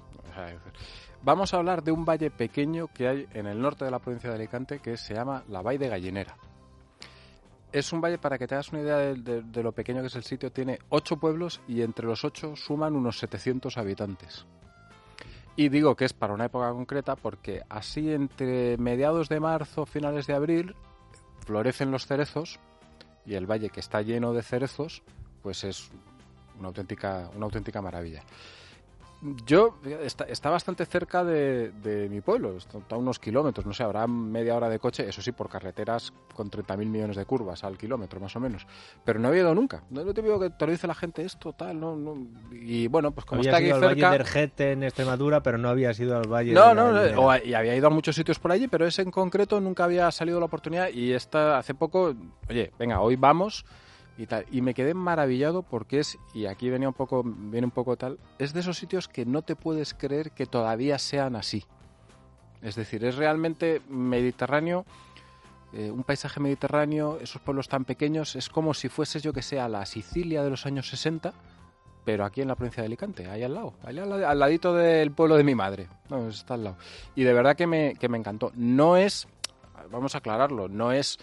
Vamos 1.22 1.54
a 1.54 1.58
hablar 1.58 1.84
de 1.84 1.92
un 1.92 2.06
valle 2.06 2.30
pequeño 2.32 2.88
que 2.94 3.08
hay 3.08 3.28
en 3.34 3.48
el 3.48 3.62
norte 3.62 3.86
de 3.86 3.92
la 3.92 4.00
provincia 4.00 4.30
de 4.30 4.36
Alicante 4.36 4.80
que 4.80 4.98
se 4.98 5.14
llama 5.14 5.44
la 5.48 5.62
Valle 5.62 5.80
de 5.80 5.90
Gallinera. 5.90 6.36
Es 7.72 7.92
un 7.92 8.02
valle, 8.02 8.18
para 8.20 8.38
que 8.38 8.46
te 8.46 8.54
hagas 8.56 8.72
una 8.72 8.82
idea 8.82 8.98
de, 8.98 9.16
de- 9.16 9.42
de 9.42 9.64
lo 9.64 9.72
pequeño 9.72 10.02
que 10.02 10.08
es 10.08 10.16
el 10.16 10.24
sitio, 10.24 10.52
tiene 10.52 10.78
ocho 10.90 11.18
pueblos 11.18 11.60
y 11.68 11.82
entre 11.82 12.06
los 12.06 12.24
ocho 12.24 12.56
suman 12.56 12.96
unos 12.96 13.18
700 13.20 13.78
habitantes. 13.78 14.46
Y 15.56 15.70
digo 15.70 15.96
que 15.96 16.06
es 16.06 16.14
para 16.14 16.34
una 16.34 16.46
época 16.46 16.70
concreta 16.72 17.16
porque 17.16 17.62
así 17.70 18.12
entre 18.12 18.78
mediados 18.78 19.30
de 19.30 19.40
marzo, 19.40 19.86
finales 19.86 20.28
de 20.28 20.34
abril, 20.34 20.76
florecen 21.46 21.90
los 21.92 22.06
cerezos 22.06 22.60
y 23.26 23.36
el 23.36 23.50
valle 23.50 23.70
que 23.70 23.80
está 23.80 24.02
lleno 24.02 24.34
de 24.34 24.44
cerezos, 24.44 25.02
pues 25.42 25.64
es 25.64 25.90
una 26.60 26.68
auténtica, 26.68 27.30
una 27.36 27.46
auténtica 27.46 27.82
maravilla. 27.82 28.24
Yo 29.46 29.78
está, 30.02 30.26
está 30.26 30.50
bastante 30.50 30.86
cerca 30.86 31.24
de, 31.24 31.72
de 31.72 32.10
mi 32.10 32.20
pueblo, 32.20 32.58
está 32.58 32.80
a 32.90 32.98
unos 32.98 33.20
kilómetros, 33.20 33.66
no 33.66 33.74
sé, 33.74 33.84
habrá 33.84 34.06
media 34.06 34.56
hora 34.56 34.68
de 34.68 34.80
coche, 34.80 35.08
eso 35.08 35.22
sí, 35.22 35.32
por 35.32 35.48
carreteras 35.50 36.12
con 36.36 36.50
30.000 36.50 36.86
millones 36.90 37.16
de 37.16 37.26
curvas 37.26 37.64
al 37.64 37.78
kilómetro, 37.78 38.20
más 38.20 38.36
o 38.36 38.42
menos. 38.42 38.68
Pero 39.06 39.20
no 39.20 39.32
he 39.32 39.38
ido 39.38 39.56
nunca. 39.56 39.84
No, 39.90 40.04
no 40.04 40.14
te 40.14 40.22
digo 40.22 40.40
que 40.40 40.50
te 40.50 40.66
lo 40.66 40.72
dice 40.74 40.88
la 40.88 40.96
gente 40.96 41.24
esto, 41.24 41.54
tal, 41.54 41.80
no, 41.80 41.96
no. 41.96 42.18
Y 42.52 42.88
bueno, 42.88 43.12
pues 43.12 43.26
como 43.26 43.42
está 43.42 43.58
aquí 43.58 43.68
ido 43.68 43.76
al. 43.76 43.82
Valle 43.84 44.10
de 44.10 44.16
Ergete 44.16 44.72
en 44.74 44.84
Extremadura, 44.84 45.42
pero 45.42 45.58
no 45.58 45.70
había 45.70 45.92
ido 45.92 46.18
al 46.18 46.28
Valle 46.28 46.52
No, 46.54 46.70
de 46.70 46.76
no, 46.76 46.92
no, 46.92 47.22
o- 47.28 47.38
y 47.38 47.54
había 47.54 47.76
ido 47.76 47.88
a 47.88 47.92
muchos 47.92 48.16
sitios 48.16 48.40
por 48.40 48.52
allí, 48.52 48.68
pero 48.68 48.86
ese 48.86 49.04
en 49.04 49.12
concreto 49.12 49.62
nunca 49.62 49.86
había 49.86 50.12
salido 50.12 50.40
la 50.40 50.48
oportunidad 50.48 50.90
y 50.90 51.14
esta 51.14 51.58
hace 51.58 51.74
poco, 51.74 52.14
oye, 52.50 52.72
venga, 52.78 53.00
hoy 53.00 53.16
vamos 53.16 53.66
y 54.18 54.28
tal. 54.28 54.46
Y 54.52 54.62
me 54.62 54.74
quedé 54.74 54.94
maravillado 54.94 55.64
porque 55.64 56.00
es, 56.00 56.18
y 56.34 56.46
aquí 56.46 56.70
venía 56.70 56.88
un 56.88 56.94
poco, 56.94 57.24
viene 57.24 57.66
un 57.66 57.72
poco 57.72 57.98
tal, 57.98 58.20
es 58.40 58.54
de 58.54 58.60
esos 58.60 58.78
sitios 58.78 59.08
que 59.08 59.26
no 59.26 59.42
te 59.42 59.56
puedes 59.56 59.94
creer 59.94 60.32
que 60.32 60.46
todavía 60.46 61.00
sean 61.00 61.36
así. 61.36 61.64
Es 62.62 62.76
decir, 62.76 63.04
es 63.04 63.16
realmente 63.16 63.82
mediterráneo, 63.90 64.86
eh, 65.74 65.92
un 65.92 66.04
paisaje 66.04 66.40
mediterráneo, 66.40 67.18
esos 67.20 67.42
pueblos 67.42 67.68
tan 67.68 67.84
pequeños, 67.84 68.36
es 68.36 68.48
como 68.50 68.74
si 68.74 68.90
fueses 68.90 69.24
yo 69.24 69.34
que 69.34 69.42
sea 69.42 69.68
la 69.68 69.86
Sicilia 69.86 70.44
de 70.44 70.50
los 70.50 70.66
años 70.66 70.88
60, 70.90 71.34
pero 72.06 72.26
aquí 72.26 72.42
en 72.42 72.48
la 72.48 72.56
provincia 72.56 72.84
de 72.84 72.88
Alicante, 72.88 73.28
ahí 73.30 73.44
al 73.44 73.54
lado, 73.54 73.74
ahí 73.84 73.98
al, 73.98 74.24
al 74.24 74.40
ladito 74.40 74.74
del 74.74 75.12
pueblo 75.12 75.36
de 75.36 75.44
mi 75.44 75.56
madre. 75.56 75.88
No, 76.10 76.28
está 76.28 76.54
al 76.54 76.64
lado. 76.66 76.78
Y 77.16 77.24
de 77.24 77.34
verdad 77.34 77.56
que 77.56 77.66
me, 77.66 77.96
que 77.96 78.10
me 78.10 78.18
encantó. 78.18 78.52
No 78.56 78.98
es, 78.98 79.28
vamos 79.90 80.16
a 80.16 80.20
aclararlo, 80.20 80.68
no 80.68 80.92
es 80.92 81.18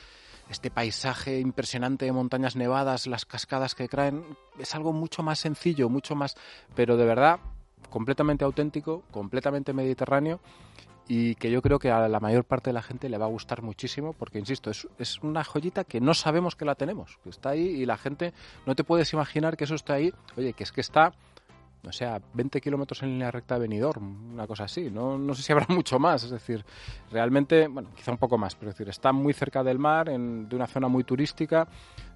este 0.51 0.71
paisaje 0.71 1.39
impresionante 1.39 2.05
de 2.05 2.13
montañas 2.13 2.57
nevadas, 2.57 3.07
las 3.07 3.25
cascadas 3.25 3.75
que 3.75 3.89
traen, 3.89 4.25
es 4.59 4.75
algo 4.75 4.93
mucho 4.93 5.23
más 5.23 5.39
sencillo, 5.39 5.89
mucho 5.89 6.15
más, 6.15 6.35
pero 6.75 6.97
de 6.97 7.07
verdad 7.07 7.41
completamente 7.89 8.45
auténtico, 8.45 9.03
completamente 9.11 9.73
mediterráneo 9.73 10.41
y 11.09 11.35
que 11.37 11.51
yo 11.51 11.61
creo 11.63 11.79
que 11.79 11.91
a 11.91 12.09
la 12.09 12.21
mayor 12.21 12.45
parte 12.45 12.71
de 12.71 12.75
la 12.75 12.83
gente 12.83 13.09
le 13.09 13.19
va 13.19 13.27
a 13.27 13.29
gustar 13.29 13.63
muchísimo 13.63 14.13
porque, 14.13 14.39
insisto, 14.39 14.71
es, 14.71 14.87
es 14.99 15.19
una 15.23 15.43
joyita 15.43 15.85
que 15.85 16.01
no 16.01 16.15
sabemos 16.15 16.55
que 16.55 16.65
la 16.65 16.75
tenemos, 16.75 17.19
que 17.25 17.31
está 17.31 17.51
ahí 17.51 17.67
y 17.67 17.87
la 17.87 17.97
gente 17.97 18.33
no 18.67 18.75
te 18.75 18.85
puedes 18.85 19.13
imaginar 19.13 19.57
que 19.57 19.65
eso 19.65 19.75
está 19.75 19.95
ahí, 19.95 20.13
oye, 20.37 20.53
que 20.53 20.63
es 20.63 20.73
que 20.73 20.81
está, 20.81 21.13
no 21.83 21.93
sé, 21.93 22.05
a 22.05 22.21
20 22.35 22.61
kilómetros 22.61 23.03
en 23.03 23.11
línea 23.11 23.31
recta 23.31 23.55
de 23.55 23.61
Benidorm, 23.63 24.33
una 24.35 24.47
cosa 24.47 24.65
así, 24.65 24.91
no, 24.91 25.17
no 25.19 25.35
sé 25.35 25.43
si 25.43 25.53
habrá 25.53 25.67
mucho 25.75 25.99
más, 25.99 26.25
es 26.25 26.31
decir, 26.31 26.65
realmente, 27.11 27.69
bueno, 27.69 27.91
quizá 27.97 28.11
un 28.13 28.19
poco 28.19 28.37
más, 28.39 28.55
pero 28.55 28.71
es 28.71 28.77
decir, 28.77 28.89
está 28.91 29.13
muy 29.13 29.33
cerca 29.33 29.63
del 29.63 29.79
mar, 29.79 30.09
en, 30.09 30.49
de 30.49 30.57
una 30.57 30.67
zona 30.67 30.89
muy 30.89 31.05
turística, 31.05 31.67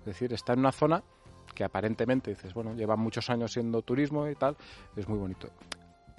es 0.00 0.04
decir, 0.04 0.32
está 0.32 0.52
en 0.52 0.60
una 0.60 0.72
zona 0.72 1.02
que 1.54 1.64
aparentemente 1.64 2.30
dices, 2.30 2.52
bueno, 2.52 2.74
lleva 2.74 2.96
muchos 2.96 3.30
años 3.30 3.52
siendo 3.52 3.82
turismo 3.82 4.28
y 4.28 4.34
tal, 4.34 4.56
es 4.96 5.08
muy 5.08 5.18
bonito. 5.18 5.48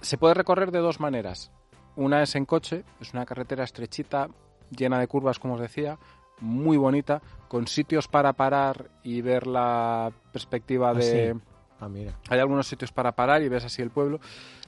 Se 0.02 0.18
puede 0.18 0.34
recorrer 0.34 0.72
de 0.72 0.80
dos 0.80 1.00
maneras. 1.00 1.52
Una 1.98 2.22
es 2.24 2.36
en 2.36 2.46
coche, 2.46 2.84
es 3.02 3.14
una 3.14 3.26
carretera 3.26 3.64
estrechita, 3.64 4.30
llena 4.70 5.00
de 5.00 5.08
curvas, 5.08 5.40
como 5.40 5.56
os 5.56 5.62
decía, 5.62 5.98
muy 6.40 6.78
bonita, 6.78 7.22
con 7.48 7.68
sitios 7.68 8.08
para 8.08 8.34
parar 8.34 8.90
y 9.04 9.22
ver 9.22 9.48
la 9.48 10.12
perspectiva 10.32 10.90
Ah, 10.90 10.94
de... 10.94 11.34
sí. 11.34 11.40
Ah, 11.86 11.89
mira. 11.89 12.13
Hay 12.30 12.39
algunos 12.39 12.67
sitios 12.67 12.91
para 12.91 13.12
parar 13.12 13.43
y 13.43 13.50
ves 13.50 13.63
así 13.63 13.82
el 13.84 13.91
pueblo. 13.91 14.19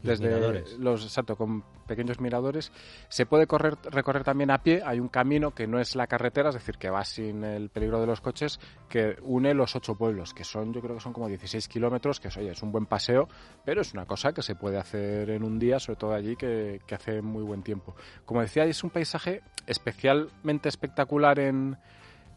Los 0.04 0.20
desde 0.20 0.36
miradores. 0.36 0.78
los 0.78 1.04
exacto 1.04 1.36
con 1.36 1.64
pequeños 1.88 2.20
miradores 2.20 2.72
se 3.10 3.26
puede 3.26 3.48
correr 3.48 3.78
recorrer 3.90 4.24
también 4.24 4.52
a 4.52 4.62
pie 4.62 4.84
hay 4.86 5.00
un 5.00 5.08
camino 5.08 5.56
que 5.56 5.66
no 5.66 5.80
es 5.80 5.96
la 5.96 6.06
carretera 6.06 6.50
es 6.50 6.56
decir 6.56 6.78
que 6.78 6.92
va 6.92 7.04
sin 7.04 7.44
el 7.44 7.70
peligro 7.70 8.00
de 8.00 8.06
los 8.06 8.22
coches 8.22 8.60
que 8.90 9.18
une 9.24 9.56
los 9.56 9.76
ocho 9.76 9.96
pueblos 9.96 10.36
que 10.36 10.44
son 10.44 10.72
yo 10.72 10.82
creo 10.82 10.98
que 10.98 11.02
son 11.02 11.14
como 11.14 11.28
16 11.28 11.68
kilómetros 11.68 12.20
que 12.20 12.28
oye, 12.28 12.52
es 12.52 12.62
un 12.62 12.72
buen 12.72 12.86
paseo 12.86 13.28
pero 13.66 13.82
es 13.82 13.92
una 13.94 14.06
cosa 14.06 14.34
que 14.34 14.44
se 14.44 14.54
puede 14.54 14.78
hacer 14.78 15.32
en 15.32 15.44
un 15.44 15.58
día 15.58 15.80
sobre 15.80 15.98
todo 15.98 16.14
allí 16.14 16.36
que, 16.36 16.80
que 16.86 16.94
hace 16.94 17.24
muy 17.24 17.42
buen 17.42 17.64
tiempo 17.64 17.96
como 18.24 18.42
decía 18.42 18.66
es 18.66 18.84
un 18.84 18.92
paisaje 18.92 19.42
especialmente 19.66 20.70
espectacular 20.70 21.40
en 21.40 21.76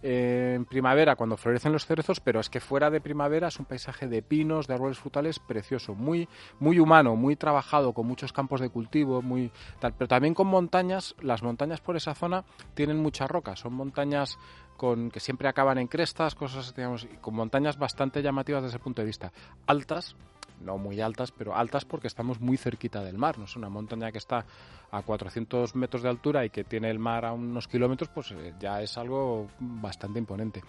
en 0.02 0.64
primavera 0.64 1.16
cuando 1.16 1.36
florecen 1.36 1.72
los 1.72 1.86
cerezos, 1.86 2.20
pero 2.20 2.40
es 2.40 2.48
que 2.48 2.60
fuera 2.60 2.90
de 2.90 3.00
primavera 3.00 3.48
es 3.48 3.58
un 3.58 3.66
paisaje 3.66 4.08
de 4.08 4.22
pinos, 4.22 4.66
de 4.66 4.74
árboles 4.74 4.98
frutales 4.98 5.38
precioso, 5.38 5.94
muy 5.94 6.28
muy 6.58 6.78
humano, 6.78 7.16
muy 7.16 7.36
trabajado, 7.36 7.92
con 7.92 8.06
muchos 8.06 8.32
campos 8.32 8.60
de 8.60 8.70
cultivo, 8.70 9.22
muy 9.22 9.50
tal, 9.78 9.92
pero 9.92 10.08
también 10.08 10.34
con 10.34 10.46
montañas, 10.46 11.14
las 11.20 11.42
montañas 11.42 11.80
por 11.80 11.96
esa 11.96 12.14
zona 12.14 12.44
tienen 12.74 12.98
mucha 12.98 13.26
roca, 13.26 13.56
son 13.56 13.74
montañas 13.74 14.38
con 14.76 15.10
que 15.10 15.20
siempre 15.20 15.48
acaban 15.48 15.76
en 15.76 15.88
crestas, 15.88 16.34
cosas 16.34 16.74
digamos, 16.74 17.06
con 17.20 17.34
montañas 17.34 17.78
bastante 17.78 18.22
llamativas 18.22 18.62
desde 18.62 18.76
ese 18.76 18.82
punto 18.82 19.02
de 19.02 19.06
vista, 19.06 19.32
altas, 19.66 20.16
no 20.60 20.78
muy 20.78 21.00
altas, 21.00 21.32
pero 21.32 21.56
altas 21.56 21.84
porque 21.84 22.06
estamos 22.06 22.40
muy 22.40 22.56
cerquita 22.56 23.02
del 23.02 23.18
mar. 23.18 23.38
No 23.38 23.44
es 23.44 23.56
una 23.56 23.68
montaña 23.68 24.12
que 24.12 24.18
está 24.18 24.44
a 24.90 25.02
400 25.02 25.74
metros 25.74 26.02
de 26.02 26.08
altura 26.08 26.44
y 26.44 26.50
que 26.50 26.64
tiene 26.64 26.90
el 26.90 26.98
mar 26.98 27.24
a 27.24 27.32
unos 27.32 27.68
kilómetros, 27.68 28.10
pues 28.10 28.32
eh, 28.32 28.54
ya 28.60 28.82
es 28.82 28.96
algo 28.98 29.48
bastante 29.58 30.18
imponente. 30.18 30.62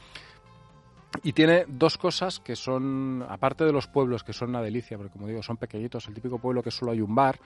Y 1.23 1.33
tiene 1.33 1.65
dos 1.67 1.97
cosas 1.97 2.39
que 2.39 2.55
son, 2.55 3.25
aparte 3.27 3.65
de 3.65 3.73
los 3.73 3.87
pueblos, 3.87 4.23
que 4.23 4.31
son 4.31 4.49
una 4.49 4.61
delicia, 4.61 4.97
porque 4.97 5.11
como 5.11 5.27
digo, 5.27 5.43
son 5.43 5.57
pequeñitos, 5.57 6.07
el 6.07 6.13
típico 6.13 6.39
pueblo 6.39 6.63
que 6.63 6.71
solo 6.71 6.93
hay 6.93 7.01
un 7.01 7.13
bar, 7.13 7.37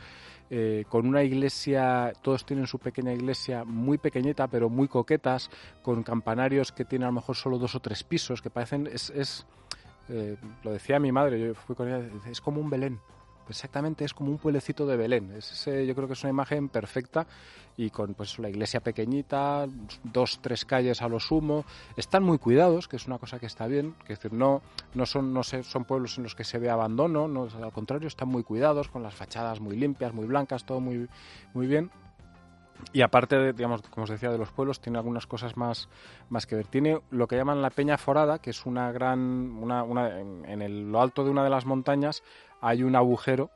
eh, 0.51 0.85
con 0.87 1.07
una 1.07 1.23
iglesia, 1.23 2.13
todos 2.21 2.45
tienen 2.45 2.67
su 2.67 2.77
pequeña 2.77 3.11
iglesia 3.11 3.63
muy 3.65 3.97
pequeñita, 3.97 4.47
pero 4.47 4.69
muy 4.69 4.87
coquetas, 4.87 5.49
con 5.81 6.03
campanarios 6.03 6.71
que 6.71 6.85
tienen 6.85 7.07
a 7.07 7.09
lo 7.09 7.15
mejor 7.15 7.35
solo 7.35 7.57
dos 7.57 7.73
o 7.73 7.79
tres 7.79 8.03
pisos, 8.03 8.39
que 8.39 8.51
parecen, 8.51 8.85
es, 8.85 9.09
es 9.09 9.47
eh, 10.09 10.37
lo 10.63 10.71
decía 10.71 10.99
mi 10.99 11.11
madre, 11.11 11.39
yo 11.39 11.53
fui 11.53 11.75
con 11.75 11.87
ella, 11.87 12.07
es 12.29 12.41
como 12.41 12.61
un 12.61 12.69
Belén. 12.69 12.99
Exactamente, 13.47 14.05
es 14.05 14.13
como 14.13 14.31
un 14.31 14.39
pueblecito 14.39 14.87
de 14.87 14.97
Belén. 14.97 15.31
Es 15.37 15.51
ese, 15.51 15.85
yo 15.85 15.93
creo 15.93 16.07
que 16.07 16.13
es 16.13 16.23
una 16.23 16.31
imagen 16.31 16.67
perfecta 16.69 17.27
y 17.77 17.91
con 17.91 18.15
pues 18.15 18.39
la 18.39 18.49
iglesia 18.49 18.79
pequeñita, 18.79 19.67
dos, 20.03 20.39
tres 20.41 20.65
calles 20.65 21.01
a 21.01 21.07
lo 21.07 21.19
sumo. 21.19 21.63
Están 21.95 22.23
muy 22.23 22.39
cuidados, 22.39 22.87
que 22.87 22.95
es 22.95 23.05
una 23.05 23.19
cosa 23.19 23.37
que 23.37 23.45
está 23.45 23.67
bien. 23.67 23.93
Que 24.05 24.13
es 24.13 24.19
decir, 24.19 24.33
no, 24.33 24.61
no 24.95 25.05
son, 25.05 25.31
no 25.31 25.43
sé, 25.43 25.61
son 25.61 25.85
pueblos 25.85 26.17
en 26.17 26.23
los 26.23 26.33
que 26.33 26.43
se 26.43 26.57
ve 26.57 26.69
abandono, 26.69 27.27
no, 27.27 27.47
al 27.61 27.71
contrario, 27.71 28.07
están 28.07 28.29
muy 28.29 28.43
cuidados, 28.43 28.89
con 28.89 29.03
las 29.03 29.13
fachadas 29.13 29.59
muy 29.59 29.75
limpias, 29.75 30.13
muy 30.13 30.25
blancas, 30.25 30.65
todo 30.65 30.79
muy, 30.79 31.07
muy 31.53 31.67
bien. 31.67 31.91
Y 32.93 33.01
aparte, 33.01 33.37
de, 33.37 33.53
digamos, 33.53 33.81
como 33.83 34.03
os 34.03 34.09
decía, 34.09 34.29
de 34.29 34.37
los 34.37 34.51
pueblos, 34.51 34.79
tiene 34.79 34.97
algunas 34.97 35.27
cosas 35.27 35.57
más, 35.57 35.89
más 36.29 36.45
que 36.45 36.55
ver. 36.55 36.67
Tiene 36.67 36.99
lo 37.11 37.27
que 37.27 37.35
llaman 37.35 37.61
la 37.61 37.69
Peña 37.69 37.97
Forada, 37.97 38.39
que 38.39 38.49
es 38.51 38.65
una 38.65 38.91
gran. 38.91 39.19
Una, 39.19 39.83
una, 39.83 40.19
en, 40.19 40.45
en 40.45 40.61
el, 40.61 40.91
lo 40.91 41.01
alto 41.01 41.23
de 41.23 41.29
una 41.29 41.43
de 41.43 41.49
las 41.49 41.65
montañas 41.65 42.23
hay 42.61 42.83
un 42.83 42.95
agujero. 42.95 43.49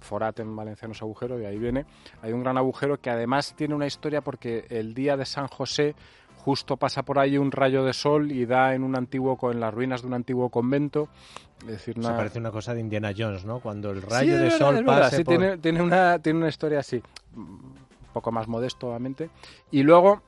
Forat 0.00 0.40
en 0.40 0.56
valenciano 0.56 0.92
es 0.92 1.02
agujero, 1.02 1.38
de 1.38 1.46
ahí 1.46 1.58
viene. 1.58 1.86
Hay 2.22 2.32
un 2.32 2.42
gran 2.42 2.58
agujero 2.58 3.00
que 3.00 3.10
además 3.10 3.54
tiene 3.56 3.74
una 3.74 3.86
historia 3.86 4.20
porque 4.20 4.66
el 4.68 4.94
día 4.94 5.16
de 5.16 5.24
San 5.24 5.46
José 5.46 5.94
justo 6.44 6.76
pasa 6.76 7.04
por 7.04 7.20
ahí 7.20 7.38
un 7.38 7.52
rayo 7.52 7.84
de 7.84 7.92
sol 7.92 8.32
y 8.32 8.44
da 8.44 8.74
en 8.74 8.82
un 8.82 8.96
antiguo 8.96 9.38
en 9.52 9.60
las 9.60 9.72
ruinas 9.72 10.02
de 10.02 10.08
un 10.08 10.14
antiguo 10.14 10.48
convento. 10.48 11.08
Es 11.60 11.68
decir, 11.68 11.96
una... 11.98 12.08
Se 12.08 12.14
parece 12.14 12.38
una 12.40 12.50
cosa 12.50 12.74
de 12.74 12.80
Indiana 12.80 13.12
Jones, 13.16 13.44
¿no? 13.44 13.60
Cuando 13.60 13.90
el 13.90 14.02
rayo 14.02 14.32
sí, 14.32 14.38
de 14.38 14.42
verdad, 14.42 14.58
sol 14.58 14.84
pase 14.84 15.16
sí, 15.18 15.24
por... 15.24 15.36
tiene, 15.36 15.58
tiene, 15.58 15.80
una, 15.80 16.18
tiene 16.18 16.40
una 16.40 16.48
historia 16.48 16.80
así, 16.80 17.00
poco 18.12 18.32
más 18.32 18.48
modesto, 18.48 18.88
obviamente. 18.88 19.30
Y 19.70 19.82
luego 19.82 20.22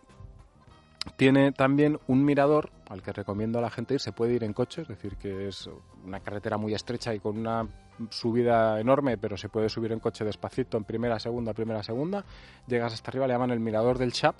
tiene 1.16 1.52
también 1.52 1.98
un 2.06 2.24
mirador 2.24 2.70
al 2.88 3.02
que 3.02 3.12
recomiendo 3.12 3.58
a 3.58 3.62
la 3.62 3.70
gente 3.70 3.94
ir. 3.94 4.00
Se 4.00 4.12
puede 4.12 4.34
ir 4.34 4.44
en 4.44 4.52
coche, 4.52 4.82
es 4.82 4.88
decir, 4.88 5.16
que 5.16 5.48
es 5.48 5.68
una 6.04 6.20
carretera 6.20 6.56
muy 6.56 6.74
estrecha 6.74 7.14
y 7.14 7.20
con 7.20 7.38
una 7.38 7.66
subida 8.10 8.80
enorme, 8.80 9.18
pero 9.18 9.36
se 9.36 9.48
puede 9.48 9.68
subir 9.68 9.92
en 9.92 10.00
coche 10.00 10.24
despacito, 10.24 10.76
en 10.76 10.84
primera, 10.84 11.18
segunda, 11.18 11.52
primera, 11.52 11.82
segunda. 11.82 12.24
Llegas 12.66 12.92
hasta 12.92 13.10
arriba, 13.10 13.26
le 13.26 13.34
llaman 13.34 13.50
el 13.50 13.60
mirador 13.60 13.98
del 13.98 14.12
Chap. 14.12 14.36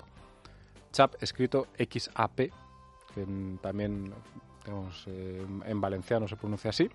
Chap 0.91 1.15
escrito 1.21 1.67
XAP, 1.77 2.37
que 3.13 3.27
también 3.61 4.13
eh, 5.07 5.45
en 5.65 5.81
valenciano 5.81 6.27
se 6.27 6.35
pronuncia 6.35 6.69
así, 6.69 6.89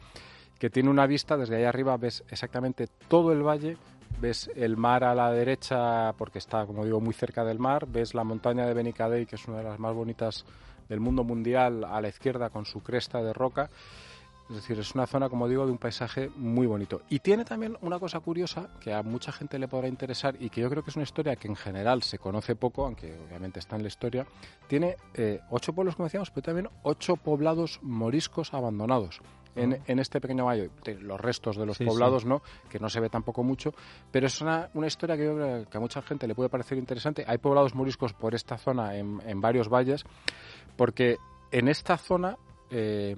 que 0.59 0.71
tiene 0.71 0.91
una 0.91 1.07
vista 1.07 1.37
desde 1.37 1.57
ahí 1.57 1.65
arriba, 1.65 1.97
ves 1.97 2.25
exactamente 2.29 2.89
todo 3.09 3.33
el 3.33 3.43
valle, 3.43 3.77
ves 4.21 4.51
el 4.55 4.77
mar 4.77 5.05
a 5.05 5.15
la 5.15 5.31
derecha 5.31 6.13
porque 6.17 6.39
está, 6.39 6.67
como 6.67 6.85
digo, 6.85 7.01
muy 7.01 7.15
cerca 7.15 7.45
del 7.45 7.59
mar, 7.59 7.87
ves 7.87 8.15
la 8.15 8.25
montaña 8.25 8.67
de 8.67 8.75
Benicadei, 8.75 9.27
que 9.27 9.37
es 9.37 9.49
una 9.49 9.59
de 9.59 9.65
las 9.65 9.79
más 9.79 9.95
bonitas 9.95 10.45
del 10.89 11.01
mundo 11.01 11.25
mundial, 11.25 11.85
a 11.85 12.01
la 12.01 12.09
izquierda 12.09 12.51
con 12.51 12.67
su 12.67 12.81
cresta 12.83 13.23
de 13.23 13.33
roca. 13.33 13.71
Es 14.51 14.57
decir, 14.57 14.81
es 14.81 14.97
una 14.97 15.07
zona, 15.07 15.29
como 15.29 15.49
digo, 15.49 15.65
de 15.65 15.71
un 15.71 15.79
paisaje 15.79 16.29
muy 16.35 16.67
bonito. 16.67 17.03
Y 17.09 17.21
tiene 17.21 17.45
también 17.45 17.79
una 17.83 18.01
cosa 18.01 18.19
curiosa 18.19 18.69
que 18.81 18.93
a 18.93 19.05
mucha 19.05 19.31
gente 19.31 19.61
le 19.61 19.69
podrá 19.69 19.87
interesar 19.87 20.35
y 20.41 20.51
que 20.51 20.61
yo 20.61 20.69
creo 20.69 20.83
que 20.83 20.91
es 20.91 20.97
una 20.97 21.05
historia 21.05 21.37
que 21.37 21.47
en 21.47 21.55
general 21.55 22.03
se 22.03 22.19
conoce 22.19 22.57
poco, 22.57 22.85
aunque 22.85 23.17
obviamente 23.29 23.61
está 23.61 23.77
en 23.77 23.83
la 23.83 23.89
historia. 23.89 24.27
Tiene 24.67 24.97
eh, 25.15 25.41
ocho 25.51 25.73
pueblos, 25.73 25.95
como 25.95 26.07
decíamos, 26.07 26.33
pero 26.33 26.43
también 26.43 26.69
ocho 26.83 27.15
poblados 27.15 27.79
moriscos 27.83 28.53
abandonados. 28.53 29.21
En, 29.57 29.81
en, 29.87 29.99
este 29.99 30.21
pequeño 30.21 30.45
valle. 30.45 30.71
Los 31.01 31.21
restos 31.21 31.57
de 31.57 31.67
los 31.67 31.77
sí, 31.77 31.85
poblados, 31.85 32.23
sí. 32.23 32.29
¿no? 32.29 32.41
Que 32.71 32.79
no 32.79 32.89
se 32.89 33.01
ve 33.01 33.09
tampoco 33.09 33.43
mucho, 33.43 33.75
pero 34.11 34.27
es 34.29 34.41
una, 34.41 34.71
una, 34.75 34.87
historia 34.87 35.17
que 35.17 35.25
yo 35.25 35.35
creo 35.35 35.69
que 35.69 35.77
a 35.77 35.81
mucha 35.81 36.01
gente 36.03 36.29
le 36.29 36.35
puede 36.37 36.49
parecer 36.49 36.79
interesante. 36.79 37.25
Hay 37.27 37.39
poblados 37.39 37.75
moriscos 37.75 38.13
por 38.13 38.35
esta 38.35 38.57
zona 38.59 38.95
en, 38.97 39.21
en 39.27 39.41
varios 39.41 39.69
valles, 39.69 40.05
porque 40.77 41.17
en 41.51 41.67
esta 41.69 41.97
zona 41.99 42.37
eh, 42.71 43.17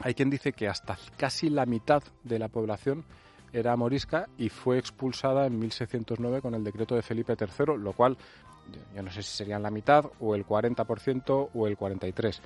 hay 0.00 0.14
quien 0.14 0.30
dice 0.30 0.52
que 0.52 0.68
hasta 0.68 0.96
casi 1.16 1.50
la 1.50 1.66
mitad 1.66 2.02
de 2.22 2.38
la 2.38 2.48
población 2.48 3.04
era 3.52 3.74
morisca 3.76 4.28
y 4.38 4.50
fue 4.50 4.78
expulsada 4.78 5.46
en 5.46 5.58
1609 5.58 6.40
con 6.40 6.54
el 6.54 6.62
decreto 6.62 6.94
de 6.94 7.02
Felipe 7.02 7.34
III, 7.38 7.78
lo 7.78 7.92
cual 7.94 8.16
yo- 8.70 8.80
yo 8.96 9.02
no 9.02 9.10
sé 9.10 9.22
si 9.22 9.36
serían 9.38 9.62
la 9.62 9.70
mitad 9.70 10.04
o 10.20 10.34
el 10.34 10.44
40% 10.46 11.48
o 11.54 11.66
el 11.66 11.76
43%. 11.76 12.40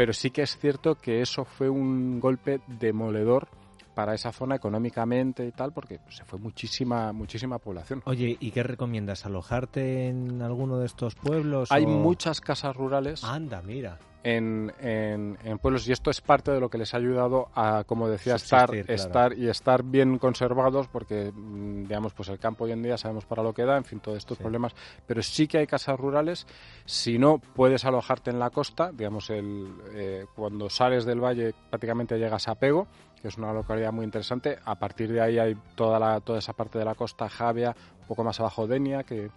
Pero 0.00 0.14
sí 0.14 0.30
que 0.30 0.40
es 0.40 0.56
cierto 0.56 0.94
que 0.94 1.20
eso 1.20 1.44
fue 1.44 1.68
un 1.68 2.20
golpe 2.20 2.62
demoledor 2.66 3.48
para 3.94 4.14
esa 4.14 4.32
zona 4.32 4.54
económicamente 4.54 5.46
y 5.46 5.52
tal, 5.52 5.72
porque 5.74 6.00
se 6.08 6.24
fue 6.24 6.38
muchísima 6.38 7.12
muchísima 7.12 7.58
población. 7.58 8.00
Oye, 8.06 8.34
¿y 8.40 8.50
qué 8.50 8.62
recomiendas? 8.62 9.26
¿Alojarte 9.26 10.08
en 10.08 10.40
alguno 10.40 10.78
de 10.78 10.86
estos 10.86 11.16
pueblos? 11.16 11.70
Hay 11.70 11.84
o- 11.84 11.88
muchas 11.88 12.40
casas 12.40 12.74
rurales 12.76 13.22
Anda, 13.24 13.60
mira. 13.60 13.98
En, 14.22 14.72
en- 14.80 15.38
en 15.44 15.58
pueblos 15.58 15.88
y 15.88 15.92
esto 15.92 16.10
es 16.10 16.20
parte 16.20 16.50
de 16.50 16.60
lo 16.60 16.68
que 16.68 16.76
les 16.78 16.92
ha 16.92 16.98
ayudado 16.98 17.48
a, 17.54 17.84
como 17.86 18.08
decía, 18.08 18.34
estar, 18.34 18.68
claro. 18.70 18.84
estar 18.92 19.32
y 19.38 19.48
estar 19.48 19.82
bien 19.82 20.18
conservados 20.18 20.88
porque, 20.88 21.32
mm, 21.34 21.84
digamos, 21.84 22.12
pues 22.12 22.28
el 22.28 22.38
campo 22.38 22.64
hoy 22.64 22.72
en 22.72 22.82
día 22.82 22.98
sabemos 22.98 23.24
para 23.24 23.42
lo 23.42 23.52
que 23.54 23.64
da, 23.64 23.76
en 23.76 23.84
fin, 23.84 24.00
todos 24.00 24.18
estos 24.18 24.36
Sí. 24.36 24.42
problemas, 24.42 24.74
pero 25.06 25.22
sí 25.22 25.46
que 25.48 25.58
hay 25.58 25.66
casas 25.66 25.98
rurales. 25.98 26.46
Si 26.84 27.18
no, 27.18 27.38
puedes 27.38 27.84
alojarte 27.84 28.30
en 28.30 28.38
la 28.38 28.50
costa, 28.50 28.90
digamos, 28.92 29.30
el, 29.30 29.72
eh, 29.92 30.26
cuando 30.36 30.68
sales 30.68 31.04
del 31.04 31.20
valle 31.20 31.54
prácticamente 31.70 32.18
llegas 32.18 32.46
a 32.48 32.54
Pego, 32.54 32.86
que 33.22 33.28
es 33.28 33.36
una 33.38 33.52
localidad 33.52 33.92
muy 33.92 34.04
interesante. 34.04 34.58
A 34.64 34.74
partir 34.78 35.12
de 35.12 35.20
ahí 35.20 35.38
hay 35.38 35.56
toda, 35.74 35.98
la, 35.98 36.20
toda 36.20 36.38
esa 36.38 36.52
parte 36.54 36.78
de 36.78 36.84
la 36.84 36.94
costa, 36.94 37.28
Javia, 37.28 37.74
un 38.02 38.06
poco 38.06 38.24
más 38.24 38.38
abajo 38.40 38.66
Denia, 38.66 39.02
que 39.02 39.30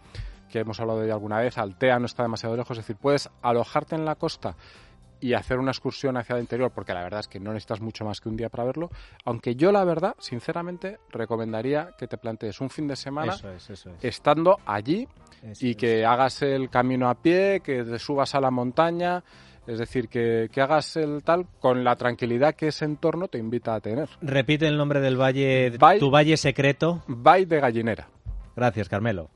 que 0.54 0.60
hemos 0.60 0.80
hablado 0.80 1.00
de 1.00 1.06
ella 1.08 1.16
alguna 1.16 1.40
vez, 1.40 1.58
Altea 1.58 1.98
no 1.98 2.06
está 2.06 2.22
demasiado 2.22 2.56
lejos, 2.56 2.78
es 2.78 2.84
decir, 2.86 2.96
puedes 2.96 3.28
alojarte 3.42 3.96
en 3.96 4.06
la 4.06 4.14
costa 4.14 4.56
y 5.20 5.34
hacer 5.34 5.58
una 5.58 5.72
excursión 5.72 6.16
hacia 6.18 6.36
el 6.36 6.42
interior, 6.42 6.70
porque 6.70 6.94
la 6.94 7.02
verdad 7.02 7.22
es 7.22 7.28
que 7.28 7.40
no 7.40 7.52
necesitas 7.54 7.82
mucho 7.82 8.06
más 8.06 8.22
que 8.22 8.30
un 8.30 8.36
día 8.38 8.50
para 8.50 8.66
verlo, 8.66 8.92
aunque 9.26 9.56
yo 9.56 9.72
la 9.72 9.84
verdad, 9.84 10.14
sinceramente, 10.20 11.00
recomendaría 11.10 11.90
que 11.98 12.08
te 12.08 12.18
plantees 12.20 12.62
un 12.62 12.70
fin 12.70 12.88
de 12.88 12.96
semana 12.96 13.34
Eso 13.34 13.50
es, 13.50 13.68
eso 13.70 13.90
es. 13.90 14.04
estando 14.06 14.60
allí 14.66 15.08
Eso 15.42 15.66
y 15.66 15.74
que 15.76 16.06
hagas 16.06 16.42
el 16.44 16.70
camino 16.70 17.10
a 17.10 17.16
pie, 17.16 17.62
que 17.64 17.84
te 17.84 17.98
subas 17.98 18.36
a 18.36 18.42
la 18.42 18.52
montaña, 18.52 19.24
es 19.66 19.80
decir, 19.80 20.08
que, 20.10 20.50
que 20.52 20.62
hagas 20.62 20.98
el 20.98 21.24
tal 21.24 21.48
con 21.62 21.84
la 21.86 21.96
tranquilidad 21.96 22.54
que 22.54 22.68
ese 22.68 22.84
entorno 22.86 23.28
te 23.30 23.38
invita 23.40 23.74
a 23.74 23.80
tener. 23.80 24.10
Repite 24.22 24.68
el 24.68 24.78
nombre 24.78 25.00
del 25.00 25.16
valle, 25.20 25.72
Valle- 25.80 26.00
tu 26.00 26.12
valle 26.12 26.38
secreto. 26.38 27.02
Valle 27.08 27.46
de 27.48 27.60
Gallinera. 27.62 28.08
Gracias, 28.56 28.88
Carmelo. 28.90 29.30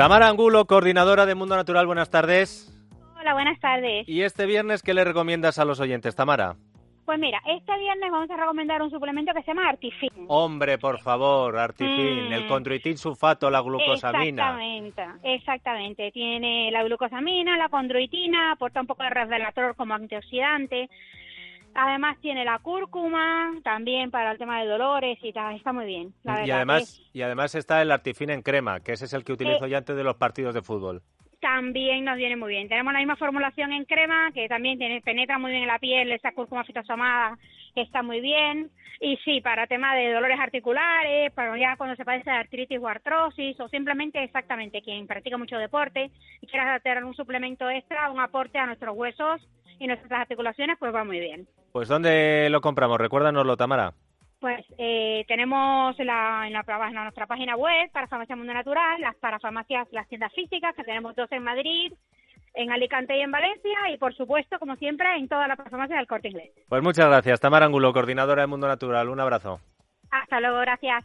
Tamara 0.00 0.28
Angulo, 0.28 0.64
coordinadora 0.64 1.26
de 1.26 1.34
Mundo 1.34 1.56
Natural, 1.56 1.84
buenas 1.84 2.08
tardes. 2.08 2.72
Hola, 3.20 3.34
buenas 3.34 3.60
tardes. 3.60 4.08
¿Y 4.08 4.22
este 4.22 4.46
viernes 4.46 4.82
qué 4.82 4.94
le 4.94 5.04
recomiendas 5.04 5.58
a 5.58 5.66
los 5.66 5.78
oyentes, 5.78 6.16
Tamara? 6.16 6.56
Pues 7.04 7.18
mira, 7.18 7.38
este 7.46 7.78
viernes 7.78 8.10
vamos 8.10 8.30
a 8.30 8.36
recomendar 8.38 8.80
un 8.80 8.90
suplemento 8.90 9.34
que 9.34 9.42
se 9.42 9.48
llama 9.48 9.68
Artifin. 9.68 10.08
Hombre, 10.28 10.78
por 10.78 11.00
favor, 11.00 11.58
Artifin, 11.58 12.30
Mm. 12.30 12.32
el 12.32 12.46
condroitin 12.46 12.96
sulfato, 12.96 13.50
la 13.50 13.60
glucosamina. 13.60 14.56
Exactamente, 14.62 15.04
exactamente. 15.34 16.10
Tiene 16.12 16.70
la 16.70 16.82
glucosamina, 16.84 17.58
la 17.58 17.68
condroitina, 17.68 18.52
aporta 18.52 18.80
un 18.80 18.86
poco 18.86 19.02
de 19.02 19.10
resveratrol 19.10 19.76
como 19.76 19.92
antioxidante. 19.92 20.88
Además 21.74 22.18
tiene 22.20 22.44
la 22.44 22.58
cúrcuma, 22.58 23.52
también 23.62 24.10
para 24.10 24.32
el 24.32 24.38
tema 24.38 24.60
de 24.60 24.68
dolores 24.68 25.18
y 25.22 25.32
tal. 25.32 25.56
Está 25.56 25.72
muy 25.72 25.86
bien. 25.86 26.12
La 26.24 26.46
Y 26.46 26.50
además, 26.50 27.00
y 27.12 27.22
además 27.22 27.54
está 27.54 27.80
el 27.80 27.92
Artifin 27.92 28.30
en 28.30 28.42
crema, 28.42 28.80
que 28.80 28.92
ese 28.92 29.04
es 29.04 29.12
el 29.12 29.24
que 29.24 29.32
utilizo 29.32 29.66
Eh, 29.66 29.70
yo 29.70 29.78
antes 29.78 29.96
de 29.96 30.04
los 30.04 30.16
partidos 30.16 30.54
de 30.54 30.62
fútbol. 30.62 31.02
también 31.40 32.04
nos 32.04 32.16
viene 32.16 32.36
muy 32.36 32.50
bien. 32.50 32.68
Tenemos 32.68 32.92
la 32.92 32.98
misma 32.98 33.16
formulación 33.16 33.72
en 33.72 33.86
crema, 33.86 34.30
que 34.32 34.46
también 34.46 34.78
tiene, 34.78 35.00
penetra 35.00 35.38
muy 35.38 35.50
bien 35.50 35.62
en 35.62 35.68
la 35.68 35.78
piel, 35.78 36.12
esa 36.12 36.32
cúrcuma 36.32 36.64
fitosomada 36.64 37.38
está 37.74 38.02
muy 38.02 38.20
bien. 38.20 38.70
Y 39.00 39.16
sí, 39.24 39.40
para 39.40 39.66
tema 39.66 39.94
de 39.94 40.12
dolores 40.12 40.38
articulares, 40.38 41.32
para 41.32 41.56
ya 41.56 41.76
cuando 41.76 41.96
se 41.96 42.04
padece 42.04 42.28
de 42.28 42.36
artritis 42.36 42.78
o 42.78 42.88
artrosis, 42.88 43.58
o 43.58 43.68
simplemente 43.68 44.22
exactamente 44.22 44.82
quien 44.82 45.06
practica 45.06 45.38
mucho 45.38 45.56
deporte 45.56 46.10
y 46.42 46.46
quiera 46.46 46.78
tener 46.80 47.04
un 47.04 47.14
suplemento 47.14 47.70
extra, 47.70 48.10
un 48.10 48.20
aporte 48.20 48.58
a 48.58 48.66
nuestros 48.66 48.94
huesos 48.94 49.40
y 49.78 49.86
nuestras 49.86 50.12
articulaciones, 50.12 50.76
pues 50.78 50.94
va 50.94 51.04
muy 51.04 51.18
bien. 51.18 51.48
Pues 51.72 51.88
¿dónde 51.88 52.48
lo 52.50 52.60
compramos? 52.60 52.98
Recuérdanoslo, 52.98 53.56
Tamara. 53.56 53.92
Pues 54.40 54.64
eh, 54.78 55.24
tenemos 55.28 55.98
la, 55.98 56.46
en, 56.46 56.54
la, 56.54 56.64
en 56.66 56.94
nuestra 56.94 57.26
página 57.26 57.56
web 57.56 57.90
para 57.92 58.06
Farmacia 58.08 58.36
Mundo 58.36 58.54
Natural, 58.54 59.00
las 59.00 59.14
para 59.16 59.38
farmacias, 59.38 59.86
las 59.92 60.08
tiendas 60.08 60.32
físicas, 60.32 60.74
que 60.74 60.82
tenemos 60.82 61.14
dos 61.14 61.30
en 61.30 61.42
Madrid, 61.42 61.92
en 62.54 62.72
Alicante 62.72 63.18
y 63.18 63.20
en 63.20 63.30
Valencia, 63.30 63.90
y 63.92 63.98
por 63.98 64.14
supuesto, 64.14 64.58
como 64.58 64.76
siempre, 64.76 65.06
en 65.16 65.28
todas 65.28 65.46
las 65.46 65.58
farmacias 65.58 65.98
del 65.98 66.06
Corte 66.06 66.28
Inglés. 66.28 66.50
Pues 66.68 66.82
muchas 66.82 67.06
gracias, 67.06 67.38
Tamara 67.38 67.66
Angulo, 67.66 67.92
coordinadora 67.92 68.40
de 68.40 68.46
Mundo 68.46 68.66
Natural. 68.66 69.10
Un 69.10 69.20
abrazo. 69.20 69.60
Hasta 70.10 70.40
luego, 70.40 70.58
gracias. 70.60 71.04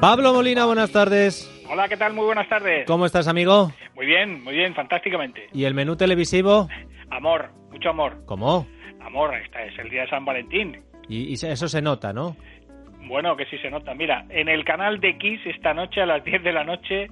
Pablo 0.00 0.32
Molina, 0.32 0.64
buenas 0.66 0.92
tardes. 0.92 1.57
Hola, 1.70 1.86
¿qué 1.88 1.96
tal? 1.98 2.14
Muy 2.14 2.24
buenas 2.24 2.48
tardes. 2.48 2.86
¿Cómo 2.86 3.04
estás, 3.04 3.28
amigo? 3.28 3.70
Muy 3.94 4.06
bien, 4.06 4.42
muy 4.42 4.54
bien, 4.54 4.74
fantásticamente. 4.74 5.48
¿Y 5.52 5.64
el 5.64 5.74
menú 5.74 5.96
televisivo? 5.96 6.66
Amor, 7.10 7.50
mucho 7.70 7.90
amor. 7.90 8.24
¿Cómo? 8.24 8.66
Amor, 9.00 9.34
esta 9.34 9.62
es 9.64 9.78
el 9.78 9.90
día 9.90 10.02
de 10.02 10.08
San 10.08 10.24
Valentín. 10.24 10.82
Y, 11.08 11.30
y 11.30 11.34
eso 11.34 11.68
se 11.68 11.82
nota, 11.82 12.12
¿no? 12.12 12.36
Bueno, 13.06 13.36
que 13.36 13.44
sí 13.46 13.58
se 13.58 13.70
nota. 13.70 13.94
Mira, 13.94 14.24
en 14.30 14.48
el 14.48 14.64
canal 14.64 14.98
de 15.00 15.18
Kiss 15.18 15.40
esta 15.44 15.74
noche 15.74 16.00
a 16.00 16.06
las 16.06 16.24
10 16.24 16.42
de 16.42 16.52
la 16.52 16.64
noche 16.64 17.08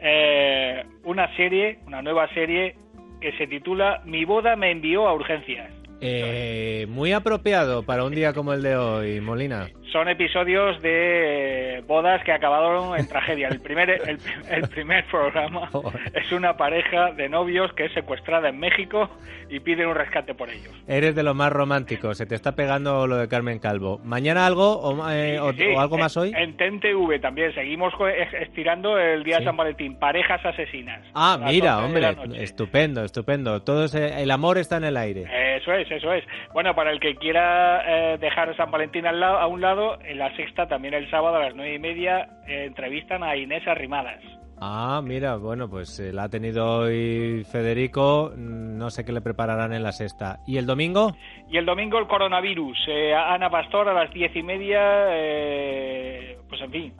eh, 0.00 0.84
una 1.04 1.34
serie, 1.36 1.78
una 1.86 2.02
nueva 2.02 2.28
serie 2.34 2.74
que 3.20 3.32
se 3.38 3.46
titula 3.46 4.02
Mi 4.04 4.24
boda 4.24 4.56
me 4.56 4.72
envió 4.72 5.06
a 5.06 5.14
urgencias. 5.14 5.70
Eh, 6.04 6.86
muy 6.88 7.12
apropiado 7.12 7.84
para 7.84 8.02
un 8.04 8.12
día 8.12 8.32
como 8.32 8.52
el 8.52 8.62
de 8.62 8.76
hoy, 8.76 9.20
Molina. 9.20 9.68
Son 9.92 10.08
episodios 10.08 10.80
de 10.82 11.84
bodas 11.86 12.24
que 12.24 12.32
acabaron 12.32 12.98
en 12.98 13.06
tragedia. 13.06 13.48
El 13.48 13.60
primer, 13.60 13.90
el, 13.90 14.18
el 14.50 14.68
primer 14.68 15.04
programa 15.06 15.68
es 16.14 16.32
una 16.32 16.56
pareja 16.56 17.12
de 17.12 17.28
novios 17.28 17.72
que 17.74 17.84
es 17.84 17.92
secuestrada 17.92 18.48
en 18.48 18.58
México 18.58 19.10
y 19.48 19.60
piden 19.60 19.88
un 19.88 19.94
rescate 19.94 20.34
por 20.34 20.48
ellos. 20.50 20.74
Eres 20.88 21.14
de 21.14 21.22
los 21.22 21.36
más 21.36 21.52
románticos, 21.52 22.16
se 22.18 22.26
te 22.26 22.34
está 22.34 22.52
pegando 22.56 23.06
lo 23.06 23.16
de 23.18 23.28
Carmen 23.28 23.58
Calvo. 23.60 24.00
¿Mañana 24.02 24.46
algo 24.46 24.80
o, 24.80 25.10
eh, 25.10 25.38
o- 25.38 25.52
Sí, 25.52 25.64
o 25.76 25.78
algo 25.80 25.98
más 25.98 26.16
en- 26.16 26.22
hoy? 26.22 26.32
En 26.34 26.56
TNTV 26.56 27.20
también 27.20 27.54
seguimos 27.54 27.92
estirando 28.40 28.98
el 28.98 29.22
día 29.22 29.36
Sí. 29.36 29.42
de 29.42 29.46
San 29.46 29.56
Valentín. 29.56 29.98
Parejas 29.98 30.44
asesinas. 30.44 31.06
Ah, 31.14 31.38
mira, 31.44 31.78
11 31.84 31.94
de 31.94 32.00
la 32.00 32.10
hombre, 32.22 32.42
estupendo, 32.42 33.04
estupendo. 33.04 33.62
Todo 33.62 33.84
el 33.94 34.30
amor 34.32 34.56
está 34.58 34.78
en 34.78 34.84
el 34.84 34.96
aire. 34.96 35.26
Eso 35.58 35.72
es, 35.74 35.88
eso 35.96 36.12
es. 36.12 36.24
Bueno, 36.52 36.74
para 36.74 36.90
el 36.90 37.00
que 37.00 37.14
quiera 37.16 37.82
eh, 38.14 38.18
dejar 38.18 38.54
San 38.56 38.70
Valentín 38.70 39.06
al 39.06 39.20
lado, 39.20 39.38
a 39.38 39.46
un 39.46 39.60
lado, 39.60 39.98
en 40.02 40.18
la 40.18 40.34
sexta 40.36 40.66
también 40.66 40.94
el 40.94 41.10
sábado 41.10 41.36
a 41.36 41.40
las 41.44 41.54
nueve 41.54 41.74
y 41.74 41.78
media 41.78 42.28
eh, 42.46 42.64
entrevistan 42.66 43.22
a 43.22 43.36
Inés 43.36 43.66
Arrimadas. 43.66 44.20
Ah, 44.64 45.00
mira, 45.02 45.36
bueno, 45.38 45.68
pues 45.68 45.98
eh, 45.98 46.12
la 46.12 46.24
ha 46.24 46.28
tenido 46.28 46.82
hoy 46.82 47.44
Federico. 47.50 48.30
mm, 48.36 48.78
No 48.78 48.90
sé 48.90 49.04
qué 49.04 49.12
le 49.12 49.20
prepararán 49.20 49.72
en 49.72 49.82
la 49.82 49.90
sexta. 49.90 50.38
¿Y 50.46 50.56
el 50.58 50.66
domingo? 50.66 51.16
Y 51.50 51.56
el 51.58 51.66
domingo 51.66 51.98
el 51.98 52.06
coronavirus. 52.06 52.78
Eh, 52.86 53.12
Ana 53.12 53.50
Pastor 53.50 53.88
a 53.88 53.92
las 53.92 54.12
diez 54.12 54.34
y 54.36 54.42
media, 54.44 54.80
eh, 55.08 56.38
pues 56.48 56.60
en 56.60 56.70
fin, 56.70 56.94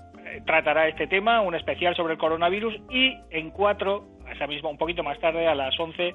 tratará 0.44 0.88
este 0.88 1.06
tema, 1.06 1.40
un 1.40 1.54
especial 1.54 1.94
sobre 1.94 2.14
el 2.14 2.18
coronavirus. 2.18 2.74
Y 2.90 3.16
en 3.30 3.50
cuatro, 3.50 4.06
esa 4.34 4.48
misma, 4.48 4.68
un 4.70 4.78
poquito 4.78 5.04
más 5.04 5.20
tarde, 5.20 5.46
a 5.46 5.54
las 5.54 5.78
once, 5.78 6.14